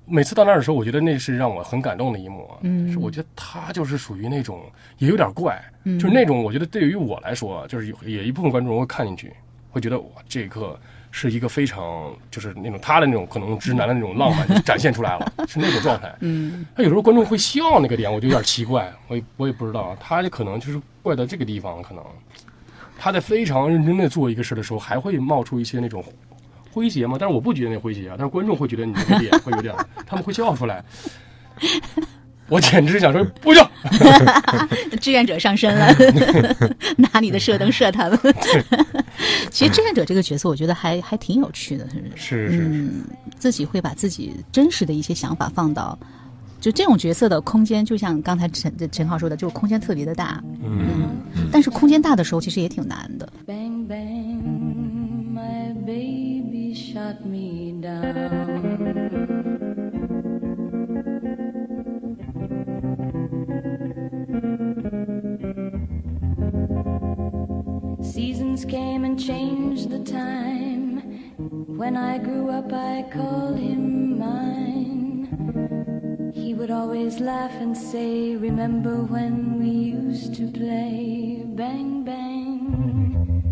[0.09, 2.49] 每次到那儿的时候，我觉得那是让我很感动的一幕。
[2.61, 4.63] 嗯是我觉得他就是属于那种
[4.99, 9.33] 也有点怪，嗯就是那种我觉得对于我来说，就是有也一部分观众会看进去，
[9.69, 10.79] 会觉得哇，这一刻
[11.11, 16.15] 是一个非常就是那种他的那种可能直男的那种浪漫就展现出来了，是那种状态。
[16.21, 22.05] 嗯他有时候观众会笑那个点，我就有点奇怪，我也我也不知道，他可能就是怪到这个地方，可能
[22.99, 26.05] 他在非常认真的做一个事的时候，还会冒出一些那种
[26.75, 29.75] 诙谐嘛，但是我不觉得那诙谐啊，但是观众会觉得你这个脸会有点，
[30.07, 30.85] 他们会笑出来。
[32.49, 33.69] 我简直想说不行，
[35.01, 35.93] 志愿者上身了，
[36.97, 38.19] 拿你的射灯射他们。
[39.51, 42.49] 其实志愿者这个角色，我觉得还还挺有趣的，是是？
[42.49, 43.05] 是是是，嗯，
[43.37, 45.99] 自己会把自己真实的一些想法放到。
[46.67, 50.43] 就这种角色的空间，就像刚才陈陈浩说的，就是空间特别的大。
[50.65, 51.11] 嗯，
[51.53, 53.33] 但是空间大的时候，其实也挺难的。
[53.47, 54.43] Bang bang,
[55.33, 58.17] my baby shot me down.
[68.03, 71.01] Seasons came and changed the time.
[71.79, 74.86] When I grew up, I called him mine.
[76.56, 81.44] He would always laugh and say, Remember when we used to play?
[81.56, 83.44] Bang, bang.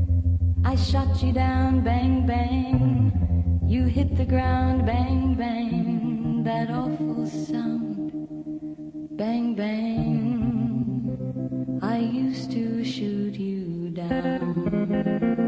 [0.63, 3.11] I shot you down, bang, bang.
[3.67, 6.43] You hit the ground, bang, bang.
[6.43, 8.11] That awful sound,
[9.17, 10.19] bang, bang.
[11.81, 14.55] I used to shoot you down.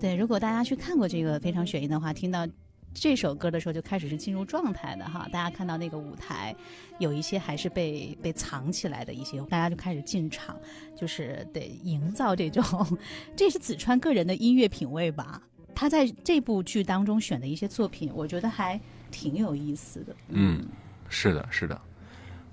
[0.00, 2.46] 对，如果大家去看过这个《非常雪鹰》的话，听到
[2.93, 5.27] 这首歌的时候就开始是进入状态的哈。
[5.31, 6.55] 大家看到那个舞台，
[6.99, 10.55] 有一些还是被被藏起来的一些，大家就开始进场，
[10.95, 12.97] 就是得营造这种，
[13.35, 15.41] 这是子川个人的音乐品味吧。
[15.75, 18.79] 他在这部剧当中选的一些作品，我觉得还
[19.09, 20.15] 挺有意思的。
[20.29, 20.63] 嗯，
[21.09, 21.81] 是的，是的，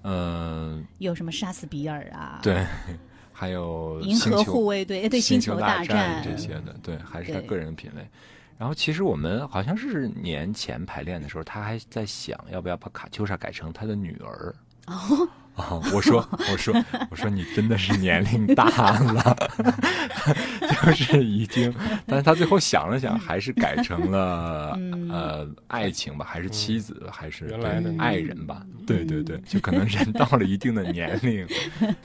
[0.04, 2.66] 嗯、有什么杀死比尔啊，，对，
[3.30, 8.08] 还有银河护卫队，哎对，星球球大战这些的，对，还是他个人品味。
[8.60, 14.54] 然后其实我们好像是年前排练的时候，他还在想要不要把卡秋莎改成他的女儿。
[14.90, 16.74] 哦，啊、我说，我说，
[17.10, 18.64] 我说，你真的是年龄大
[18.98, 19.36] 了，
[20.84, 21.72] 就是已经，
[22.06, 28.66] 但是他最后想了想，还是改成了、嗯呃爱情吧，还是妻子，还是原来的爱人吧？
[28.86, 31.46] 对对对，就可能人到了一定的年龄，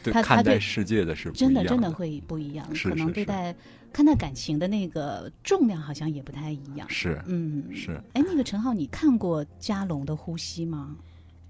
[0.04, 3.56] 对看待世界的是不一真的真的会不一样，可能是是是对待
[3.94, 6.86] 看待感情的那个重量好像也不太一样。
[6.90, 8.00] 是嗯，是。
[8.14, 10.96] 哎，那个陈浩，你看过加龙的《呼吸》吗？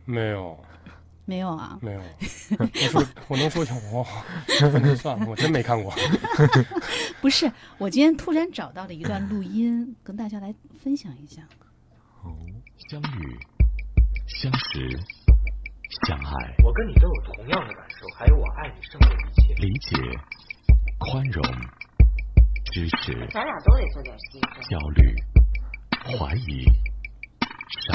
[0.06, 0.56] 没有
[1.26, 1.78] 没有啊？
[1.82, 2.02] 没有，
[2.60, 4.06] 我说 我能说一下我，
[4.82, 5.94] 那算了，我真没看过。
[7.20, 11.42] 不是，我今天突然找到了一段录音，跟大家来分享一下。
[12.24, 12.32] 哦
[12.90, 13.40] 相遇、
[14.28, 14.90] 相识、
[16.08, 19.54] 相爱、我跟你都有同样的感受，还有我爱你胜过一切。
[19.56, 19.96] 理解、
[21.00, 21.42] 宽容、
[22.72, 24.70] 支持、咱俩都得做点牺牲。
[24.70, 25.16] 焦虑、
[26.20, 26.95] 怀疑、伤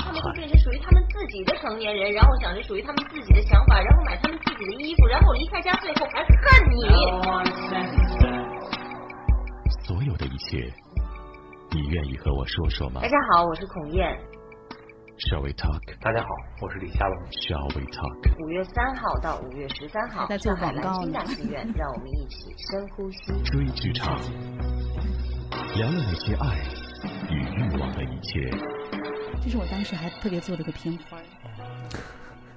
[0.02, 0.32] 他们会。
[0.34, 6.34] 变成属于他们自己的成年人，然后想着属于他们自己的想法，然后买他们自己的衣服，然后离开家，最后还恨
[6.74, 6.82] 你。
[9.86, 10.72] 所有的一切，
[11.72, 14.18] 你愿意和我说说吗大家好，我是孔燕。
[15.28, 15.80] ？Shall we talk?
[16.00, 16.28] 大家好，
[16.62, 17.18] 我是李佳龙。
[17.30, 18.42] Shall we talk?
[18.42, 23.42] 五月三号到五月十三号，还在做上海广告呢蓝星大戏院，让我们一起深呼吸。
[23.44, 24.18] 追剧场，
[25.76, 26.56] 聊聊那些爱
[27.28, 28.50] 与欲望的一切。
[29.42, 31.18] 这是我当时还特别做了个片花。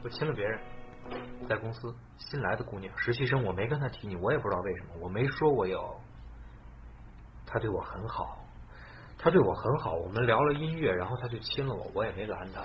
[0.03, 0.59] 我亲了别人，
[1.47, 5.95] 在公司新来的姑娘，实习生，我没跟她提你，我也不知道为什么，我没说我有。
[7.45, 8.37] 她对我很好，
[9.17, 12.61] 她对我很好，我们聊了音乐，然后她就亲了我，我也没拦她。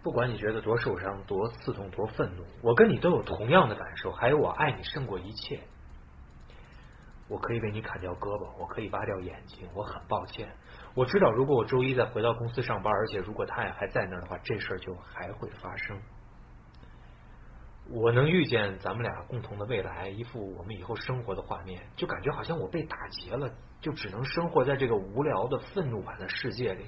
[0.00, 5.60] 不管你觉得多受伤、多刺痛、多愤怒，我跟你都有同样的感受，还有我爱你胜过一切。
[7.28, 10.48] 我可以为你砍掉胳膊，我可以挖掉眼睛，我很抱歉。
[10.94, 16.00] 我知道，如果我周一再回到公司上班，而且如果他也还在那儿的话，这事儿就还会发生。
[17.90, 26.84] 我能预见咱们俩共同的未来，一幅我们以后生活的画面，就感觉好像我被打劫了，就只能生活在这个无聊的愤怒版的世界里。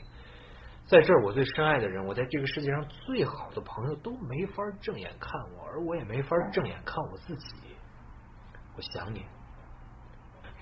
[0.87, 7.55] 在这儿，我最深爱的人，我在这个世界上最好的朋友都没法正眼看我，而我也没法正眼看我自己。
[8.76, 9.24] 我想你，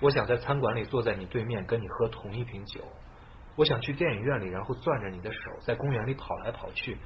[0.01, 2.81] 我想在餐馆里坐在你对面，跟你喝同一瓶酒。
[3.55, 6.97] 我想去电影院里，然后攥着你的手，在公园里跑来跑去。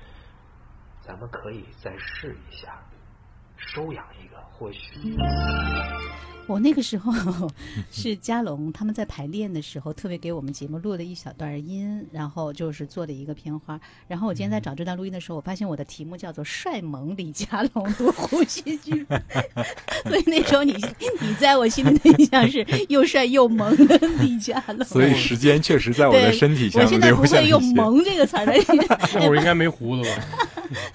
[1.02, 2.80] 咱们可以再试一下，
[3.58, 5.18] 收养一个，或许。
[6.46, 7.12] 我那个时候
[7.92, 13.80] 是嘉龙他们在排练的时候，特别给我们节目录了一小段音，然后就是做的一个片花。
[14.08, 19.06] 然后我今天在找这段录音的时候，我发现我的题目叫做“帅萌李佳龙读呼吸剧
[20.06, 20.74] ”，所以那时候你
[21.22, 24.84] 你在我心里的印象是又帅又萌的李佳龙。
[24.86, 27.62] 所以时间确实在我的身体上我现在不会用“。
[27.74, 28.54] 萌”这个词儿了。
[29.16, 30.24] 那会儿应该没胡子吧？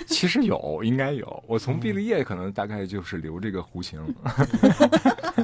[0.06, 1.42] 其实有，应该有。
[1.46, 3.98] 我从毕了业，可能大概就是留这个弧形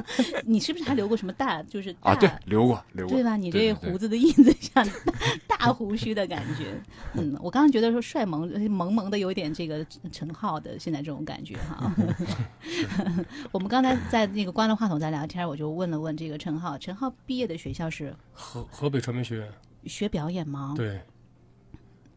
[0.45, 1.61] 你是不是还留过什么大？
[1.63, 3.35] 就是大啊，对，留过，留过，对吧？
[3.35, 4.87] 你这胡子的印子像
[5.47, 6.73] 大胡须的感觉。
[7.13, 11.93] 嗯，我刚刚觉得说帅萌萌萌的，有点这个陈浩的现在这种感觉哈。
[13.51, 19.49] 我们刚才在那个关了话筒在聊天，我就问了问这个陈浩，陈浩毕业的学校是河河北传媒学院，
[19.85, 20.73] 学表演吗？。
[20.75, 21.01] 对，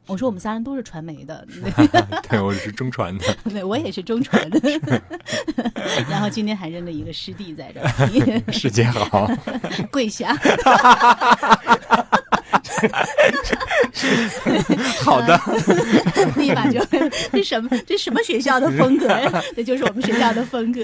[0.09, 1.47] 我说我们仨人都是传媒的，
[2.29, 3.37] 对，我是中传的。
[3.51, 4.59] 对，我也是中传的。
[6.09, 9.31] 然后今天还认了一个师弟在这儿， 师姐好，
[9.92, 10.35] 跪下。
[15.01, 15.38] 好的，
[16.37, 16.83] 立马就
[17.31, 19.42] 这什么这什么学校的风格呀？
[19.55, 20.83] 这就是我们学校的风格。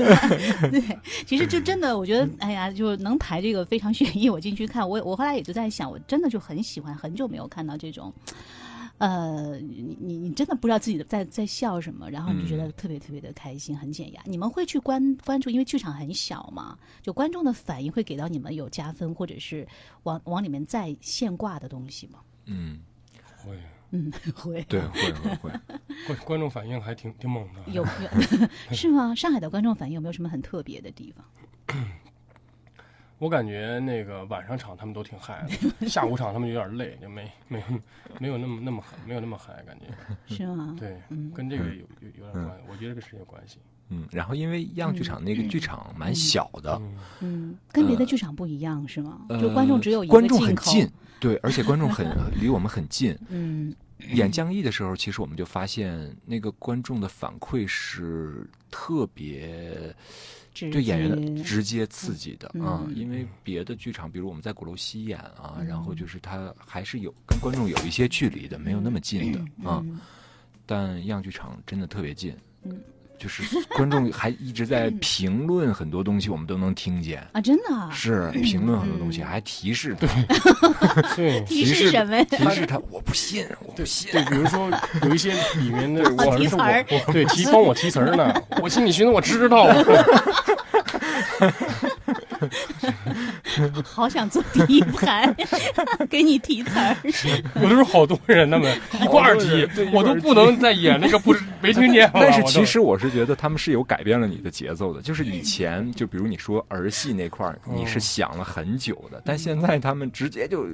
[0.71, 0.83] 对，
[1.25, 8.13] 其实就真的，我觉得，哎呀，就能排这个非常悬疑，我进去看，我我后来也就在想，我真的就很喜欢，很久没有看到这种。
[9.05, 14.23] 呃，你你你真的不知道自己在在笑什么，然后你就觉得特别特别的开心，很减压。
[14.25, 19.69] 你们会去关关注，因为剧场很小嘛，就观众的反应会给到你们有加分，或者是
[20.05, 22.21] 往往里面再现挂的东西吗？
[22.47, 22.81] 嗯，
[23.45, 23.59] 会，
[23.91, 25.51] 嗯，会，对，会会会。
[26.07, 27.61] 观观众反应还挺挺猛的。
[27.73, 29.15] 有有 是吗？
[29.15, 31.27] 上海的观众反应有没有什么很特别的地方？
[33.19, 35.47] 我感觉那个晚上场他们都挺嗨
[35.81, 37.65] 的，下午场他们有点累，就没没有
[38.19, 39.87] 没有那么那么嗨，没有那么嗨，感觉
[40.35, 40.77] 是吗？
[40.79, 41.01] 对，
[41.33, 43.59] 跟这个有有有点关系，我觉得跟是有关系。
[43.91, 46.81] 嗯，然后因为样剧场那个剧场蛮小的，
[47.21, 49.21] 嗯，跟别的剧场不一样是吗？
[49.41, 52.07] 就观众只有一个观众很近，对，而且观众很
[52.41, 53.17] 离我们很近。
[53.29, 53.75] 嗯，
[54.13, 59.95] 演降义的时候，其实我们就发现那个观众的反馈是特别。
[60.55, 69.85] 对演员的直接刺激的啊，因为别的剧场，比如我们在鼓楼西演啊，然后就是他还是有跟观众有一些距离的，没有那么近的啊。
[70.67, 72.35] 但样剧场真的特别近，
[73.19, 77.27] 就是观众还一直在 评论很多东西，我们都能听见。
[77.33, 80.07] 啊，真的是评论很多东西，还提示他，
[81.17, 82.23] 对， 提示什么？
[82.25, 84.11] 提示他，我不信，我不信。
[84.13, 84.71] 对，比如说
[85.03, 89.67] 有一些里面的 我提词儿，对，提帮我提词儿呢，我心里寻思我知道。
[93.85, 95.33] 好想坐第一排，
[96.09, 96.97] 给你提词儿。
[97.57, 102.11] 有的时候好多人， 他们一块儿提，我都不能再演那个不没听见。
[102.15, 105.01] 但是其实我是觉得他们是有改变了你的节奏的。
[105.03, 110.67] 就是以前，就比如你说儿戏那块儿，你是想了很久的，但现在他们直接就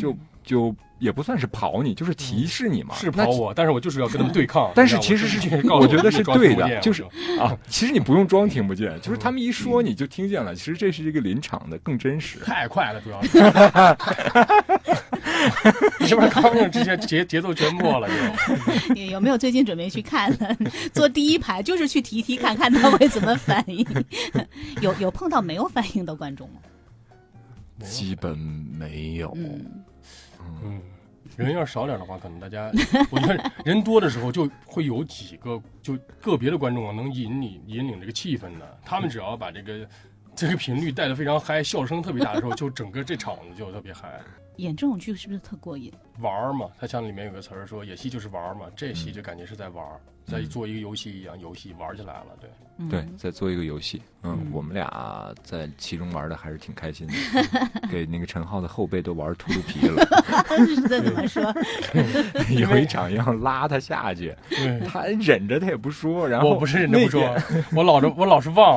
[0.00, 0.74] 就就。
[0.98, 2.94] 也不算是跑你，就是提示你嘛。
[2.94, 4.72] 是跑我，但是我就是要跟他们对抗。
[4.74, 5.38] 但是其实是，
[5.70, 7.02] 我觉得是对的，就是
[7.38, 10.54] 啊，其实你不用装听不见， 就是他们一说你就听见了。
[10.54, 12.38] 其实这是一个临场的，更真实。
[12.38, 13.28] 太快了，主要是。
[16.00, 18.08] 你是不是刚刚直接节节奏全破了？
[18.94, 20.56] 你有没有最近准备去看了？
[20.94, 23.86] 坐第一排就是去提提看看他会怎么反应。
[24.80, 26.60] 有有碰到没有反应的观众吗？
[27.84, 29.30] 基本没有。
[29.36, 29.60] 嗯，
[31.36, 32.70] 人要是少点的话，可能大家，
[33.10, 38.78] 我觉得人多的时候就会有几个就个别的观众啊，能引你引领这个气氛的。
[38.84, 39.88] 他们只要把这个
[40.34, 44.20] 这个频率带的非常嗨，笑声特别大的时候，就整个这场子就特别嗨。
[44.56, 45.92] 演这种剧是不是特过瘾？
[46.20, 49.84] 玩嘛，他像里面有个词儿说，演戏就是玩嘛，这戏就感觉是在玩，
[50.26, 52.50] 在做一个游戏一样，游戏玩起来了，对。
[52.90, 57.14] 对，在做一个游戏，嗯，我们俩在其中玩的还是挺开心的，
[57.90, 60.06] 给那个陈浩的后背都玩秃噜皮了。
[60.86, 61.42] 这怎么说？
[62.54, 64.34] 有一场要拉他下去，
[64.86, 67.34] 他忍着他也不说，然后我不是忍着不说，
[67.74, 68.76] 我老是我老是忘，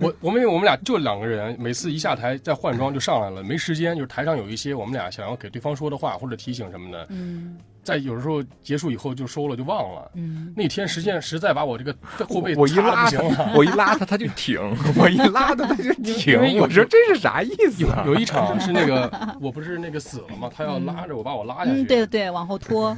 [0.00, 7.56] 我我们我们俩就两个人，每次一下台再换装就上来了，没时间，就是台上有一些我们俩想要给对方说的话或者提醒什么的，嗯。
[7.80, 10.10] 在有时候结束以后就收了就忘了。
[10.14, 11.94] 嗯，那天实际上实在把我这个
[12.28, 14.60] 后背我一拉不行了， 我一拉他他就挺，
[14.94, 16.58] 我一拉他他就 挺。
[16.60, 17.84] 我说这是啥意思？
[18.04, 20.50] 有有一场是那个我不是那个死了吗？
[20.54, 21.82] 他要拉着我把我拉下去。
[21.84, 22.94] 对对，往后拖。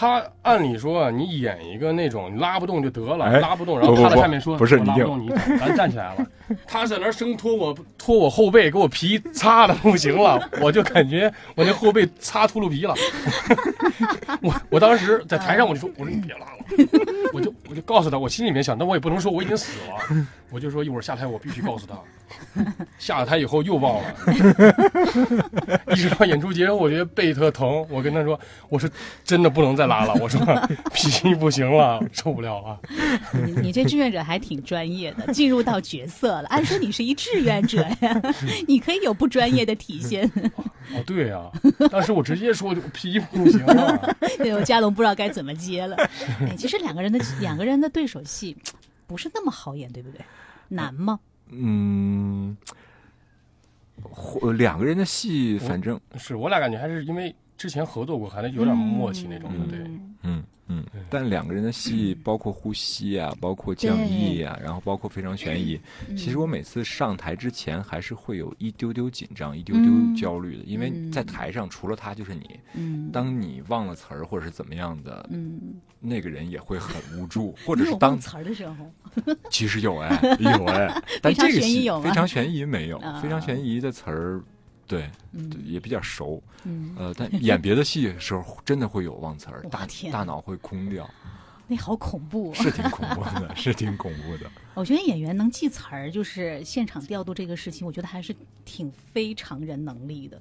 [0.00, 6.24] 他按理说你演一个那种你拉不动就得了，拉不动，然后他在下面说不是拉不动你，咱站起来了。
[6.68, 12.94] 他在那生拖我拖我后背，给我皮擦的不行了， 我就感觉我那后背擦秃噜皮了。
[14.40, 16.57] 我我当时在台上我就说我说你别拉了，
[17.32, 21.94] 我就我就告诉他，我心里面想，那我也不能说我已经死了，我就说一会儿下台我必须告诉他。
[22.98, 24.14] 下了台以后又忘了，
[25.92, 27.86] 一直到演出结束，我觉得背特疼。
[27.88, 28.88] 我跟他说，我说
[29.24, 30.40] 真的不能再拉了，我说
[30.92, 32.78] 脾气不行了，受不了了。
[33.46, 36.48] 你你这志愿者还挺专业的，进入到角色了。
[36.48, 38.22] 按说你是一志愿者呀，
[38.68, 40.30] 你可以有不专业的体现。
[40.94, 41.40] 哦，对呀，
[41.90, 44.16] 当时我直接说脾气不行了。
[44.38, 45.96] 对，我嘉龙不知道该怎么接了。
[46.40, 48.56] 哎，其实两个人的两个人的对手戏
[49.06, 50.20] 不是那么好演，对不对？
[50.68, 51.18] 难吗？
[51.50, 52.54] 嗯，
[54.56, 59.78] 两个人的戏，反正是我俩感觉还是因为之前合作过，还是有点默契那种的，对，
[60.22, 65.80] 嗯嗯，但两个人的戏，包括呼吸啊，包括降 E 啊，然后包括非常悬疑。
[66.10, 72.60] 嗯其实我每次上台之前，还是会有一丢丢紧张，一丢丢嗯焦虑的，因为在台上除了他就是你。
[72.74, 78.74] 嗯当你忘了词儿或者是怎么样的，嗯，那个人也会很无助， 或者是当词儿的时候，
[79.50, 84.42] 其实有哎有哎， 但这个戏非常悬疑没有啊，非常悬疑的词儿，
[84.86, 85.10] 对，
[85.64, 86.42] 也比较熟。
[86.64, 91.08] 嗯，呃，但演别的戏的时候，真的会有忘词儿，大大脑会空掉，
[91.66, 92.54] 那好恐怖、啊。
[92.54, 94.50] 是挺恐怖的，是挺恐怖的。
[94.74, 98.34] 我觉得演员能记词儿，就是现场调度这个事情，我觉得还是
[98.64, 100.40] 挺非常人能力的。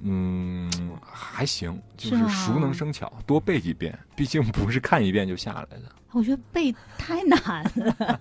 [0.00, 0.70] 嗯，
[1.02, 5.92] 还行，就是熟能生巧，多背几遍，毕竟不是看一遍就下来的。
[6.12, 8.20] 我觉得背太难了，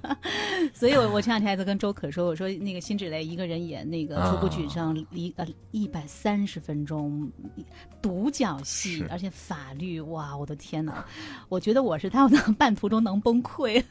[0.74, 7.32] 所以我我前两天还在跟周可说，我说那个辛芷蕾一个人演那个《初步曲上》一呃一百三十分钟
[8.02, 11.06] 独角戏，而且法律，哇，我的天哪！
[11.48, 13.82] 我觉得我是他，我能半途中能崩溃。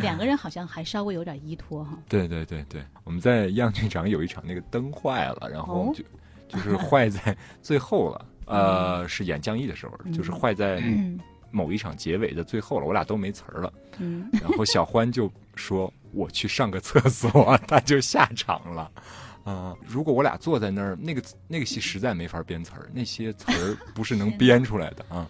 [0.00, 1.98] 两个人好像还稍微有点依托哈。
[2.08, 5.94] 对对对对，我们在样剧场有一场那个灯坏了，然后哦
[6.48, 8.24] 就、是坏在 最后了。
[8.46, 11.20] 呃，是演降 E 的时候，就是坏在嗯
[11.50, 13.72] 某一场结尾的最后了，我俩都没词儿了。
[13.98, 17.58] 嗯，然后小欢就说：“我去上个厕所。
[17.68, 18.90] ”他就下场了。
[19.44, 25.26] 啊、如果我俩坐在那儿，那个那个戏实在没法编词儿，那些词儿不是能编出来的啊。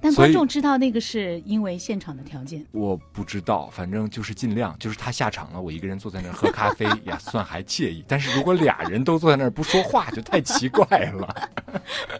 [0.00, 2.64] 但观众知道那个是因为现场的条件。
[2.72, 8.04] 我不知道，反正就是尽量，就是他下场了，我一个人坐在那儿喝咖啡也算还惬意。
[8.08, 11.26] 但是如果俩人都坐在那儿不说话，就太奇怪了。
[11.26, 11.50] 啊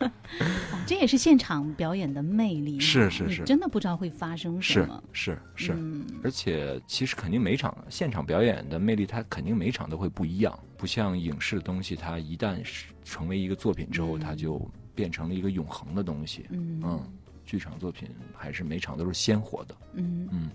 [0.86, 5.02] 这也是现场表演的魅力是是是真的不知道会发生什么。
[5.12, 14.60] 是是，嗯而且其实肯定每场现场表演的魅力，它肯定每场都会不一样，不像影视的东西，它一旦是成为一个作品之后，它就
[14.94, 16.46] 变成了一个永恒的东西。
[16.50, 17.12] 嗯嗯，
[17.50, 19.74] 剧场作品还是每场都是鲜活的。
[19.94, 20.50] 嗯嗯，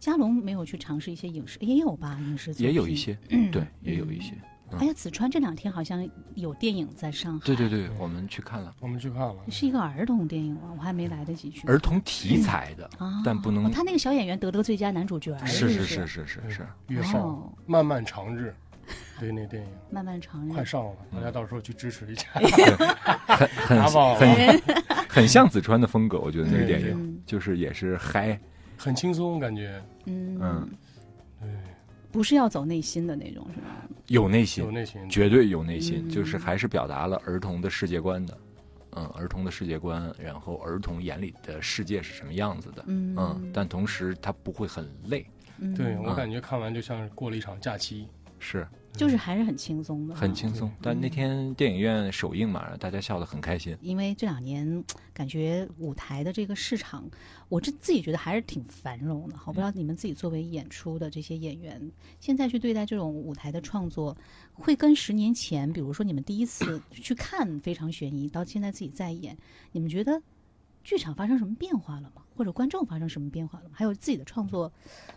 [0.00, 2.18] 嘉龙没有去尝试一些影视，也有吧？
[2.22, 2.96] 影视作品也有一。
[2.96, 3.16] 些，
[3.52, 4.34] 对，也有一些。
[4.80, 6.04] 哎呀，子川这两天好像
[6.34, 11.68] 有电影在上海，对对对，我们去看了我们去看了，是一个儿童电影啊，我还没来得及去。
[11.68, 18.52] 儿童题材的，啊，但不能哦他那个小演员得得最佳男主角，是是是是是是是，月上哦漫漫长日，
[19.20, 20.50] 对那电影漫漫长日。
[20.50, 22.26] 快上了，大家到时候去支持一下。
[23.28, 23.82] 很很
[24.18, 24.62] 很
[25.14, 28.36] 很像子川的风格，我觉得那个电影就是也是嗨，
[28.76, 29.80] 很轻松，感觉。
[30.06, 30.36] 嗯。
[30.42, 30.68] 嗯，
[31.40, 31.48] 对，
[32.10, 33.66] 不是要走内心的那种，是吧？
[34.08, 36.10] 有内心有，内心，绝对有内心，嗯。
[36.10, 38.38] 就是还是表达了儿童的世界观的，
[38.96, 43.14] 嗯，儿童的世界观，然后儿童眼里的世界是什么样子的，嗯。
[43.16, 45.24] 嗯，但同时他不会很累，
[45.58, 45.72] 嗯。
[45.76, 46.16] 对我嗯。
[46.16, 48.08] 感觉看完就像是过了一场假期，
[48.40, 50.70] 是就是还是很轻松的，很轻松。
[50.80, 57.04] 但那天电影院首映嘛，大家笑得很开心，因为这两年 感觉舞台的这个市场，
[57.48, 59.36] 我这自己觉得还是挺繁荣的。
[59.46, 61.90] 我不知道你们自己作为演出的这些演员，
[62.20, 64.16] 现在去对待这种舞台的创作，
[64.52, 69.36] 会跟十年前，比如说你们第一次去看《非常悬疑》，到现在自己在演，
[69.72, 70.22] 你们觉得
[70.84, 72.22] 剧场发生什么变化了吗？
[72.36, 73.72] 或者观众发生什么变化了吗？
[73.74, 74.72] 还有自己的创作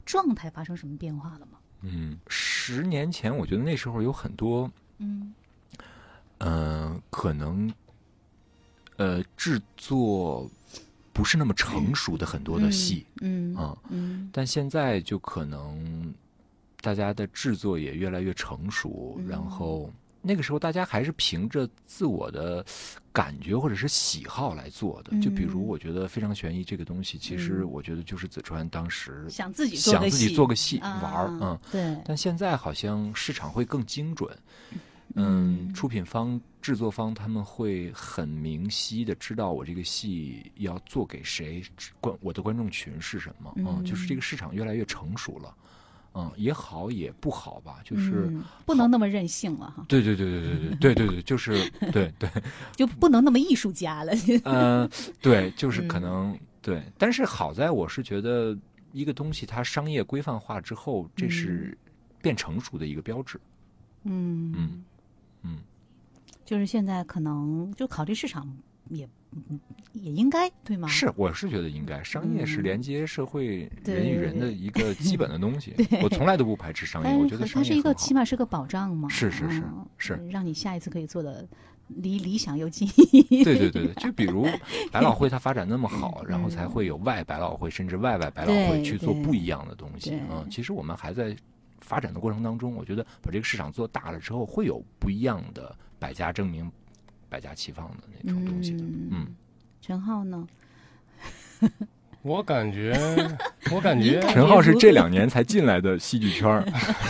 [0.05, 1.59] 状态发生什么变化了吗？
[1.89, 5.33] 嗯，十年前我觉得那时候有很多，嗯。
[6.39, 7.73] 呃，可能，
[8.97, 10.47] 呃，制作
[11.11, 14.29] 不是那么成熟的很多的戏，嗯啊嗯。
[14.31, 16.13] 但现在就可能
[16.79, 19.27] 大家的制作也越来越成熟，嗯。
[19.27, 19.91] 然后
[20.27, 22.63] 那个时候大家还是凭着自我的
[23.11, 25.19] 感觉或者是喜好来做的。
[25.19, 25.67] 就比如，嗯。
[25.67, 27.71] 我觉得《非常悬疑》这个东西，其实嗯。
[27.71, 31.59] 我觉得就是子川当时想自己做想个戏自己做个戏啊玩儿，嗯。
[31.71, 34.29] 对，但现在好像市场会更精准，
[34.71, 35.67] 嗯。
[35.67, 41.63] 嗯，出品方、制作方他们会很明晰的知道我这个戏要做给谁，
[41.99, 44.21] 观我的观众群是什么，嗯就是这个。
[44.27, 45.55] 市场越来越成熟了，
[46.17, 48.27] 嗯，也好也不好吧，就是。
[48.31, 52.29] 嗯不能那么任性了哈，对对对对对对对对对，就是 对对，
[52.75, 54.11] 就不能那么艺术家了。
[54.43, 54.89] 嗯，
[55.21, 58.57] 对，就是可嗯能对，但是好在我是觉得
[58.91, 61.77] 一个东西它商业规范化之后，这是
[62.21, 63.39] 变成熟的一个标志，
[64.03, 64.83] 嗯嗯
[65.43, 65.57] 嗯。
[66.43, 68.45] 就是现在可能就考虑市场
[68.89, 69.09] 也嗯
[69.93, 70.87] 也应该对吗？
[70.87, 75.71] 是，我是觉得应该，商业是嗯连接社会人与人的一个基本的东西。
[75.77, 79.09] 对我从来都不排斥商业，我觉得它是一个起码是个保障嘛。
[79.09, 81.47] 是是是嗯是让你下一次可以做的
[81.87, 82.87] 离理想又近。
[83.43, 84.47] 对对对对， 就比如
[84.91, 90.19] 百老汇它发展那么好， 然后才会有外百老汇，甚至外外百老汇去做不一样的东西对。
[90.31, 91.35] 嗯，其实我们还在
[91.81, 96.69] 发展的过程当中，我觉得把这个市场做大了之后，会有不一样的百家争鸣、
[97.29, 98.83] 百家齐放的那种东西的。
[99.11, 99.27] 嗯，
[99.81, 100.47] 陈浩呢？
[102.23, 102.93] 我感觉，
[103.71, 106.65] 我感觉陈浩是这两年才进来的戏剧圈儿，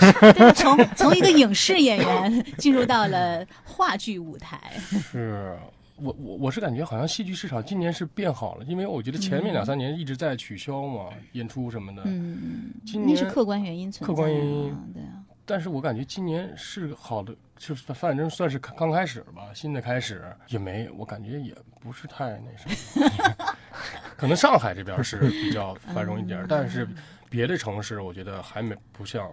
[0.54, 4.60] 从从一个影视演员进入到了话剧舞台。
[4.78, 5.58] 是
[5.96, 12.04] 我我我是感觉好像戏剧市场今年是变好了，因为我觉得前面两三年一直在取消嘛，演出什么的。
[12.06, 14.16] 嗯，今年那是客观原因存在、啊。
[14.16, 15.24] 客观原因对啊。
[15.48, 22.70] 但是我感觉今年是好的，就是反正算是刚开始吧，新的开始也没，我感觉也不是太那什
[23.00, 23.56] 么。
[24.18, 26.86] 可能上海这边是比较繁荣一点，但是
[27.30, 29.30] 别的城市我觉得还没不像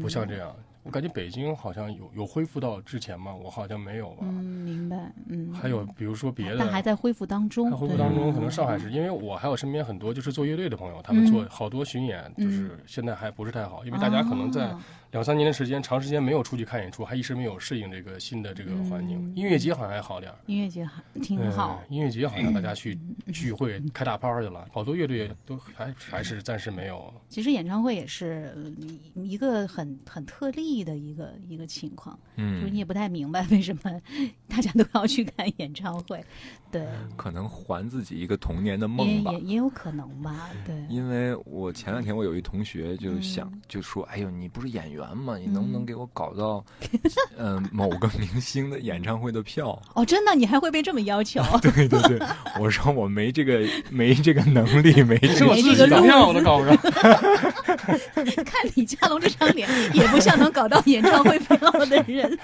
[0.00, 0.54] 不像这样。
[0.84, 3.32] 我感觉北京好像有有恢复到之前吗？
[3.32, 4.22] 我好像没有吧。
[4.22, 5.12] 嗯，明白。
[5.28, 7.70] 嗯，还有比如说别的，但还在恢复当中。
[7.70, 14.74] 在恢复当中，可能上海是因为我还有身边很多就是做乐队的朋友，他们做好多巡演，就是现在还不是太好，因为大家可能在
[15.12, 19.30] 两三年的时间，长时间没有出去看演出，还一时没有适应这个新的这个环境。
[19.36, 21.82] 音乐节好像还好点音乐节还挺好。
[21.90, 22.98] 音乐节好像大家去
[23.30, 27.12] 聚会开大趴去了，好多乐队都还还是暂时没有。
[27.28, 28.54] 其实演唱会也是
[29.14, 34.00] 一个很很特例的一个一个情况，嗯，就是你也不太明白为什么
[34.48, 36.24] 大家都要去看演唱会，
[36.70, 36.86] 对，
[37.18, 40.74] 可能还自己一个童年的梦吧，也也有可能吧，对。
[40.88, 45.36] 因为我前两天我有一同学就想、嗯、就说，哎呦，你不是演员吗？
[45.38, 46.64] 你能不能给我搞到，
[47.36, 49.80] 嗯、呃，某个明星的演唱会的票？
[49.94, 51.42] 哦，真的，你还会被这么要求？
[51.60, 52.18] 对对对，
[52.60, 55.44] 我说我没这个没这个能力，没这
[55.76, 56.76] 个路票我都 搞不上。
[58.44, 61.56] 看李佳隆这张脸，也不像能搞到演唱会票
[61.86, 62.38] 的人。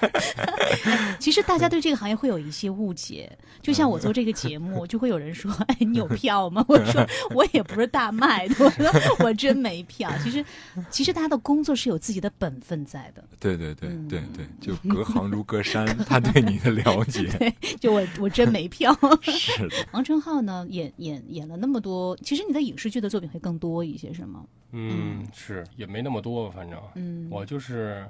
[1.19, 3.31] 其实大家对这个行业会有一些误解，
[3.61, 10.43] 就像我做这个节目，就会有人说：“哎，你有票吗？”我说：“我也不是大卖的，我说我真没票。”其实，
[10.89, 13.23] 其实大家的工作是有自己的本分在的。
[13.39, 17.29] 对对对对对，就隔行如隔山，他对你的了解。
[17.37, 18.97] 对，就我我真没票。
[19.21, 19.75] 是的。
[19.91, 24.43] 王晨浩呢，演演演了那么多，其实你的影视剧的作品会更多一些，是吗？
[24.71, 28.05] 嗯，是也没那么多，反正，嗯，我就是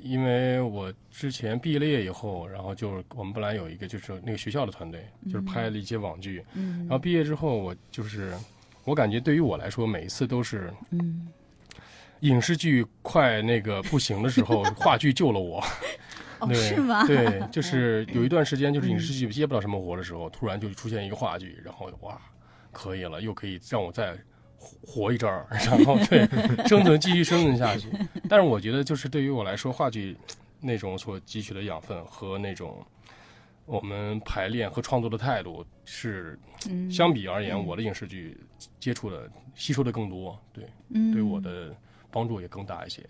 [0.00, 8.34] 因为我之前毕了业以后，然后就是我们本来有一个就是那个学校的团队，就是拍了一些网剧，嗯，然后毕业之后，我就是
[8.84, 11.28] 我感觉对于我来说，每一次都是，嗯，
[12.20, 15.62] 影视剧快那个不行的时候，话剧救了我。
[16.54, 17.06] 是吗？
[17.06, 22.18] 对，就是 有一段时间，就是影视剧接不到什么活的时候，突然就出现一个话剧，然后哇，
[22.72, 24.16] 可以了，又可以让我再。
[24.60, 26.26] 活一阵儿， 然后对
[26.66, 27.88] 生存继续生存下去。
[28.28, 30.14] 但是我觉得，就是对于我来说，话剧
[30.60, 32.84] 那种所汲取的养分和那种
[33.64, 36.38] 我们排练和创作的态度是，
[36.90, 38.36] 相比而言，我的影视剧
[38.78, 41.74] 接触的、吸收的更多，对，嗯、对我的
[42.10, 43.02] 帮助也更大一些。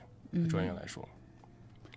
[0.48, 1.08] 专业来说，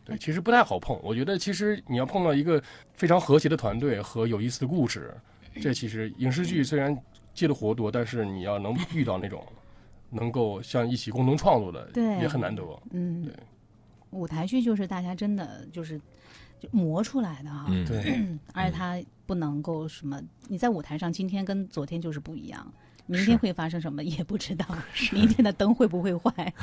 [0.04, 1.00] 对，其实不太好碰。
[1.04, 2.60] 我觉得，其实你要碰到一个
[2.96, 5.16] 非常和谐的团队和有意思的故事，
[5.62, 6.98] 这其实影视剧虽然。
[7.34, 9.46] 接的活多，但是你要能遇到那种
[10.10, 12.64] 能够像一起共同创作的，对，也很难得。
[12.92, 13.34] 嗯，对，
[14.12, 16.00] 舞台剧就是大家真的就是
[16.60, 17.66] 就磨出来的哈。
[17.70, 18.20] 嗯，对。
[18.54, 22.72] 而且它不能够什么，你在舞台上今天跟昨天就是不一样，
[23.08, 24.66] 明天会发生什么也不知道，
[25.12, 26.54] 明天的灯会不会坏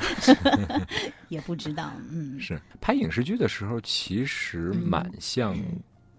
[1.27, 1.91] 也不知道。
[2.09, 5.57] 嗯，是拍影视剧的时候，其实蛮像。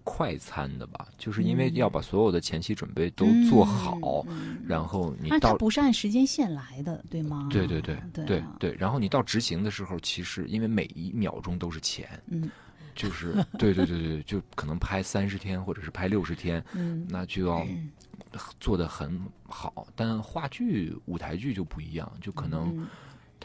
[0.03, 7.47] 快餐的吧，就是因为要把所有的前期准备都做好，嗯、然后你到到不是按时间线来的，对吗？
[7.51, 12.51] 对对对对对对，然后你到执行的时候，其实因为每一秒钟都是钱，嗯，
[12.93, 17.65] 就是 对对对对，就可能拍三十天或者是拍六十天，嗯，那就要
[18.59, 19.87] 做的很好。
[19.95, 22.77] 但话剧、舞台剧就不一样，就可能。
[22.77, 22.87] 嗯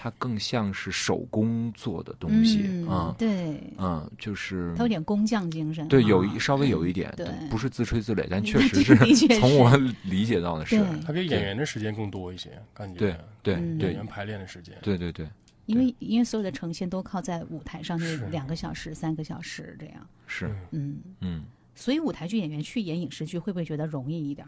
[0.01, 8.95] 它更像是手工做的东西啊、嗯，对，嗯，就是它有点工匠精神，对，有一稍微有一点，对，不是自吹自擂，但 确实是
[9.41, 15.29] 从我理解到的是，它给演员的时间更多一些，感觉对对对，演员排练的时间，对对对，
[15.67, 20.99] 因为因为所有的呈现都靠在舞台上那两个小时、三个小时这样，是，嗯。
[21.23, 21.43] 嗯，
[21.75, 24.47] 所以舞台剧演员去演影视剧会不会觉得容易一点？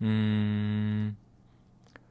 [0.00, 1.16] 嗯，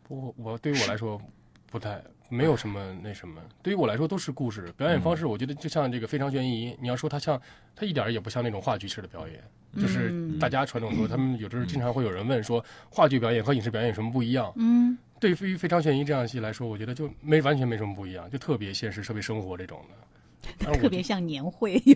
[0.07, 1.21] 不，我对于我来说
[1.69, 2.01] 不太。
[2.31, 5.25] 没有什么那什么，对于我来说都是故事表演方式。
[5.25, 7.39] 我觉得就像这个非常悬疑，你要说它像，
[7.75, 9.43] 它一点也不像那种话剧式的表演。
[9.79, 14.51] 就是大家传统说，他们有的时候经常会有人问说，话剧表演和影视表演有什么不一样？
[14.55, 19.95] 嗯，对于非常悬疑这样戏来说，我觉得就没完全没什么不一样，就特别现实、特别生活这种的。
[20.59, 21.95] 特别像年会，有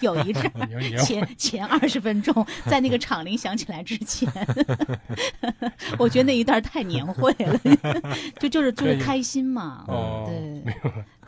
[0.00, 0.50] 有有一阵
[1.04, 4.30] 前前二十分钟，在那个场铃响起来之前，
[5.98, 7.60] 我觉得那一段太年会了，
[8.38, 10.74] 就就是就是开心嘛，哦、对，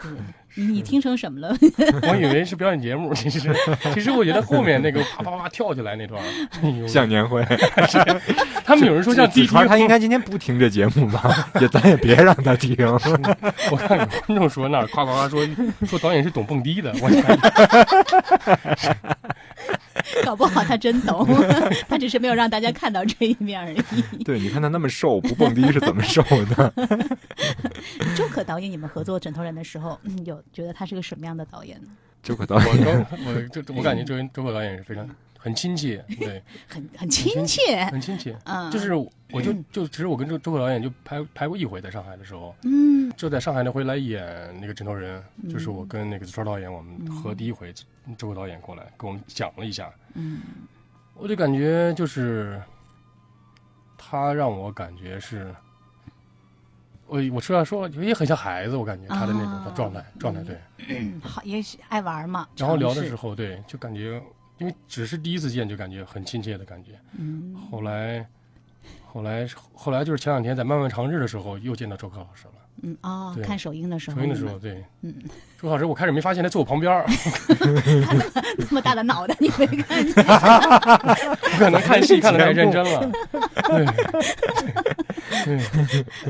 [0.03, 0.11] 对
[0.57, 1.57] 你你听成什么了？
[2.11, 3.55] 我以为是表演节目，其实
[3.95, 6.21] 其实我觉得后面那个啪啪啪跳起来那段，
[6.63, 7.45] 哎呦像年会，
[8.65, 11.49] 他们有人说像子川他应该今天不听这节目吧？
[11.61, 12.77] 也咱也别让他听。
[13.71, 15.47] 我看有观众说那儿夸夸夸说
[15.87, 17.25] 说导演是懂蹦迪的，我天，
[20.25, 21.27] 搞不好他真懂，
[21.89, 24.23] 他只是没有让大家看到这一面而已。
[24.25, 26.23] 对，你看他那么瘦，不蹦迪是怎么瘦
[26.57, 26.73] 的？
[28.17, 31.89] 周可导演，你们合作《枕头人》的时候，嗯有觉得他是个什么样的导演呢？
[32.23, 35.09] 周可导演，我我这我感觉周周可导演是非常
[35.43, 38.37] 很亲切， 对，很很亲切，很亲切。
[38.45, 43.11] 嗯，就是我就就其实我跟周周可导演就拍拍过一回，在上海的时候，嗯。
[43.17, 44.25] 就在上海那回来演
[44.61, 47.73] 那个枕头人，就是我跟那个子川导演，我们合第一回，
[48.17, 50.41] 周可导演过来跟我们讲了一下，嗯。
[51.15, 52.63] 我就感觉就是
[53.99, 55.55] 他让我感觉是，
[57.07, 59.65] 我我实话说也很像孩子，我感觉他的那啊。
[59.67, 60.59] 种状态状态对。
[60.89, 62.49] 嗯，好，也许爱玩嘛。
[62.57, 64.23] 然后聊的时候，对，就感觉
[64.61, 66.93] 因为只是第一次见，就感觉很亲切的感觉。
[67.19, 68.25] 嗯后来，
[69.07, 72.53] 后来后来就是前两天在漫漫长日的时候又见到周克老师了。
[72.83, 75.15] 嗯哦，看首映的时候，首映的时候，对，嗯，
[75.61, 77.05] 周老师我开始没发现他坐我旁边儿，
[78.57, 80.15] 那么大的脑袋，你没看见？
[80.25, 83.11] 我可能看戏看的太认真了。
[83.69, 83.87] 对，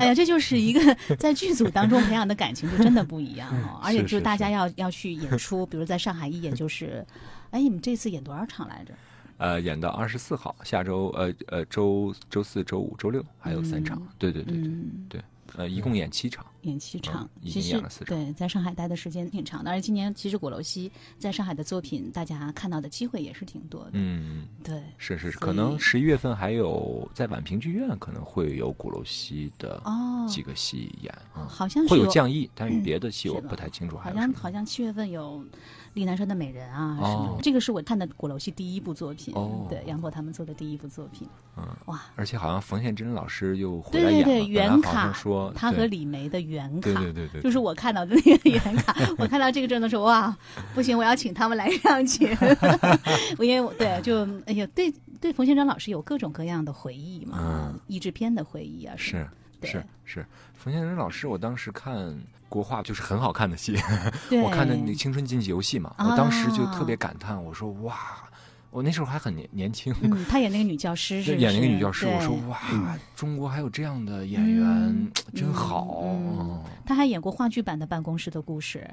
[0.01, 3.79] 哎呀，这就是一个在剧组当中培养的感情，就真的不一样哦。
[3.83, 7.07] 而且就是大家要要去演出，比如在上海一演就是，
[7.51, 8.95] 哎，你们这次演多少场来着？
[9.39, 15.23] 呃，演到二十四号，下周呃呃周周四周五周六还有三场，对对对对嗯，对，
[15.57, 16.45] 呃，一共演七场。
[16.65, 23.93] 演七场，嗯已经演了四场对，在上海待的时间挺长的，而且今年其实鼓楼西在上海的作品，大家看到的机会也是挺多的。
[23.95, 34.31] 嗯，对，是是是，可能十一月份还有在宛平剧院可能会有鼓楼西的哦几个戏演，嗯好像是会有有降艺，但是别的戏我不太清楚还好像。
[34.35, 35.43] 好像七月份有
[35.95, 39.67] 李南山的美人啊什么这个是我看的鼓楼戏第一部作品，哦。
[39.69, 50.37] 对杨朵他们做的第一部作品，嗯，哇，而且好像冯宪珍老师又回对对对，来演了，本来原卡像说他和李梅的原卡，对对对对，就是我看到的那个原卡，我看到这个真的时候，哇，
[50.75, 52.27] 不行，我要请他们来上去。
[53.39, 57.81] 我因为我对，就哎呀，对对，冯宪珍老师有各种各样的回忆嘛，嗯。
[57.89, 59.27] 译制片的回忆啊，是
[59.63, 60.25] 是是，
[60.55, 62.17] 冯宪珍老师，我当时看
[62.51, 63.75] 国画就是很好看的戏，
[64.45, 66.11] 我看的那个《青春竞技游戏》嘛，啊。
[66.11, 67.97] 我当时就特别感叹，我说哇，
[68.71, 71.39] 我那时候还很年年轻，嗯，他演那个女教师是是？
[71.39, 72.59] 演那个女教师，我说哇，
[73.17, 76.05] 中国还有这样的演员，嗯真好。
[76.85, 78.87] 他还演过话剧版的《办公室的故事》。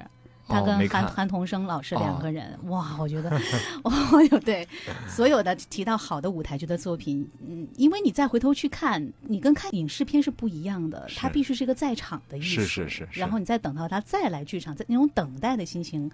[0.48, 2.20] 他哦跟韩韩童生老师两哦。
[2.22, 3.30] 个人，哇，我觉得，
[3.84, 3.92] 哇，
[4.30, 4.66] 有对
[5.06, 16.10] 所有的提到好的舞台剧的作品，嗯，因为你再回头去看，你跟看影视片是不一样的，它必须是一个在场的艺术，是是是是然后你再等到他再来剧场，在那种等待的心情，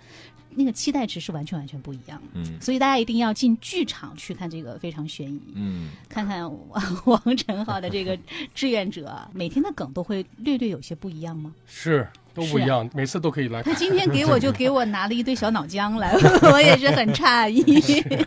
[0.51, 2.29] 那个期待值是完全完全不一样的。
[2.35, 2.61] 嗯。
[2.61, 6.51] 所以大家一定要进剧场去看这个非常悬疑，嗯，看看
[7.07, 8.19] 王晨浩的这个
[8.55, 11.55] 志愿者，每天的梗都会略略有些不一样吗？
[11.67, 13.73] 是都不一样，每次都可以来他。
[13.75, 16.13] 今天给我就给我拿了一堆小脑浆来，
[16.53, 17.81] 我也是很诧异。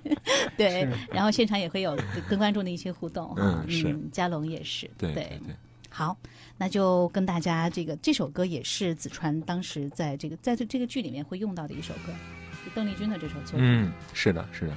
[0.58, 1.98] 对，然后现场也会有
[2.30, 3.64] 跟观众的一些互动哈。
[3.68, 4.90] 嗯是嘉龙也是。
[4.98, 5.56] 对对对，
[5.90, 6.18] 好，
[6.58, 12.14] 那就跟大家这个这首歌也是子川当时在这个在这这个剧里面会用到的一首歌，
[12.47, 13.60] 就邓丽君的这首作品。
[13.60, 14.74] 嗯，是的，是的，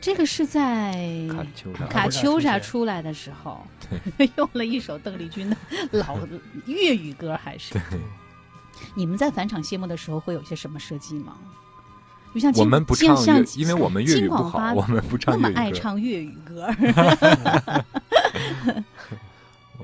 [0.00, 0.92] 这个是在
[1.30, 3.66] 卡秋莎，卡秋莎出来的时候，
[4.36, 5.56] 用了一首邓丽君的
[5.92, 6.18] 老
[6.66, 7.74] 粤语歌，还是？
[8.94, 11.36] 你们在返场谢幕的时候会有些什么设计吗？
[12.34, 16.68] 就像金我们不唱像粤，因为我们粤语我们不唱那么粤语歌，爱唱粤语歌，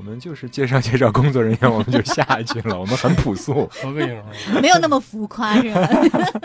[0.05, 3.69] 我们就是介绍介绍工作人员， 我们就下去了，我们很朴素。
[3.71, 4.23] 合个影。
[4.61, 5.87] 没有那么浮夸，是吧？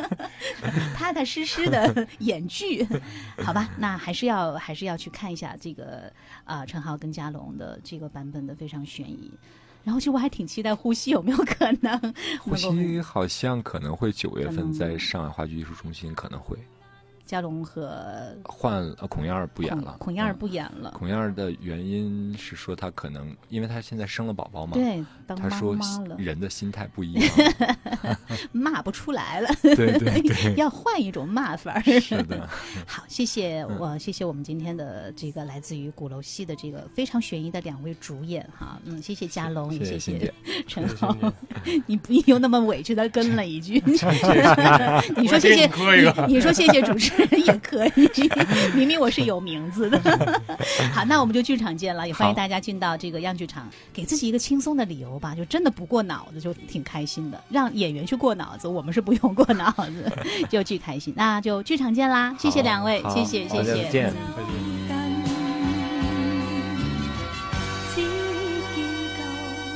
[0.95, 2.88] 踏踏实实的演剧，
[3.43, 3.68] 好吧？
[3.80, 6.12] 那还是要还是要去看一下这个
[6.43, 9.32] 啊、陈浩跟嘉龙的这个版本的非常悬疑。
[9.84, 16.55] 然后其实我还挺期待呼吸有没有可能呼吸好像可能会九月份在上海话剧艺术中心可能会
[17.28, 27.23] 嘉龙和换呃孔燕儿不演了，孔燕儿嗯不演了，孔燕儿的原因是说她可能因为她现在生了宝宝嘛，对，当妈她说妈了，人的心态不一样，
[28.53, 31.80] 骂不出来了，对对对， 要换一种骂法。
[31.82, 32.47] 是的，
[32.88, 40.34] 好，谢谢嗯我，谢谢我们今天的这个来自于鼓楼戏的这个非常悬疑的两位主演哈，嗯，谢谢嘉龙，也谢谢
[40.65, 41.15] 陈浩
[41.86, 43.97] 你不用那么委屈的跟了一句，你
[45.28, 45.67] 说谢谢
[46.28, 48.09] 你说谢谢主持人 也可以，
[48.76, 49.99] 明明我是有名字的。
[50.93, 57.43] 好，那我们就剧场见了，也欢迎大家进到这个样剧场，给自己一个轻松的理由吧，就真的不过脑子就挺开心的。
[57.49, 60.11] 让演员去过脑子，我们是不用过脑子，
[60.49, 61.13] 就巨开心。
[61.15, 64.13] 那就剧场见啦，谢谢两位，谢谢谢谢。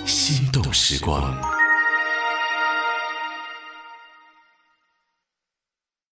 [0.06, 1.36] 心动时光。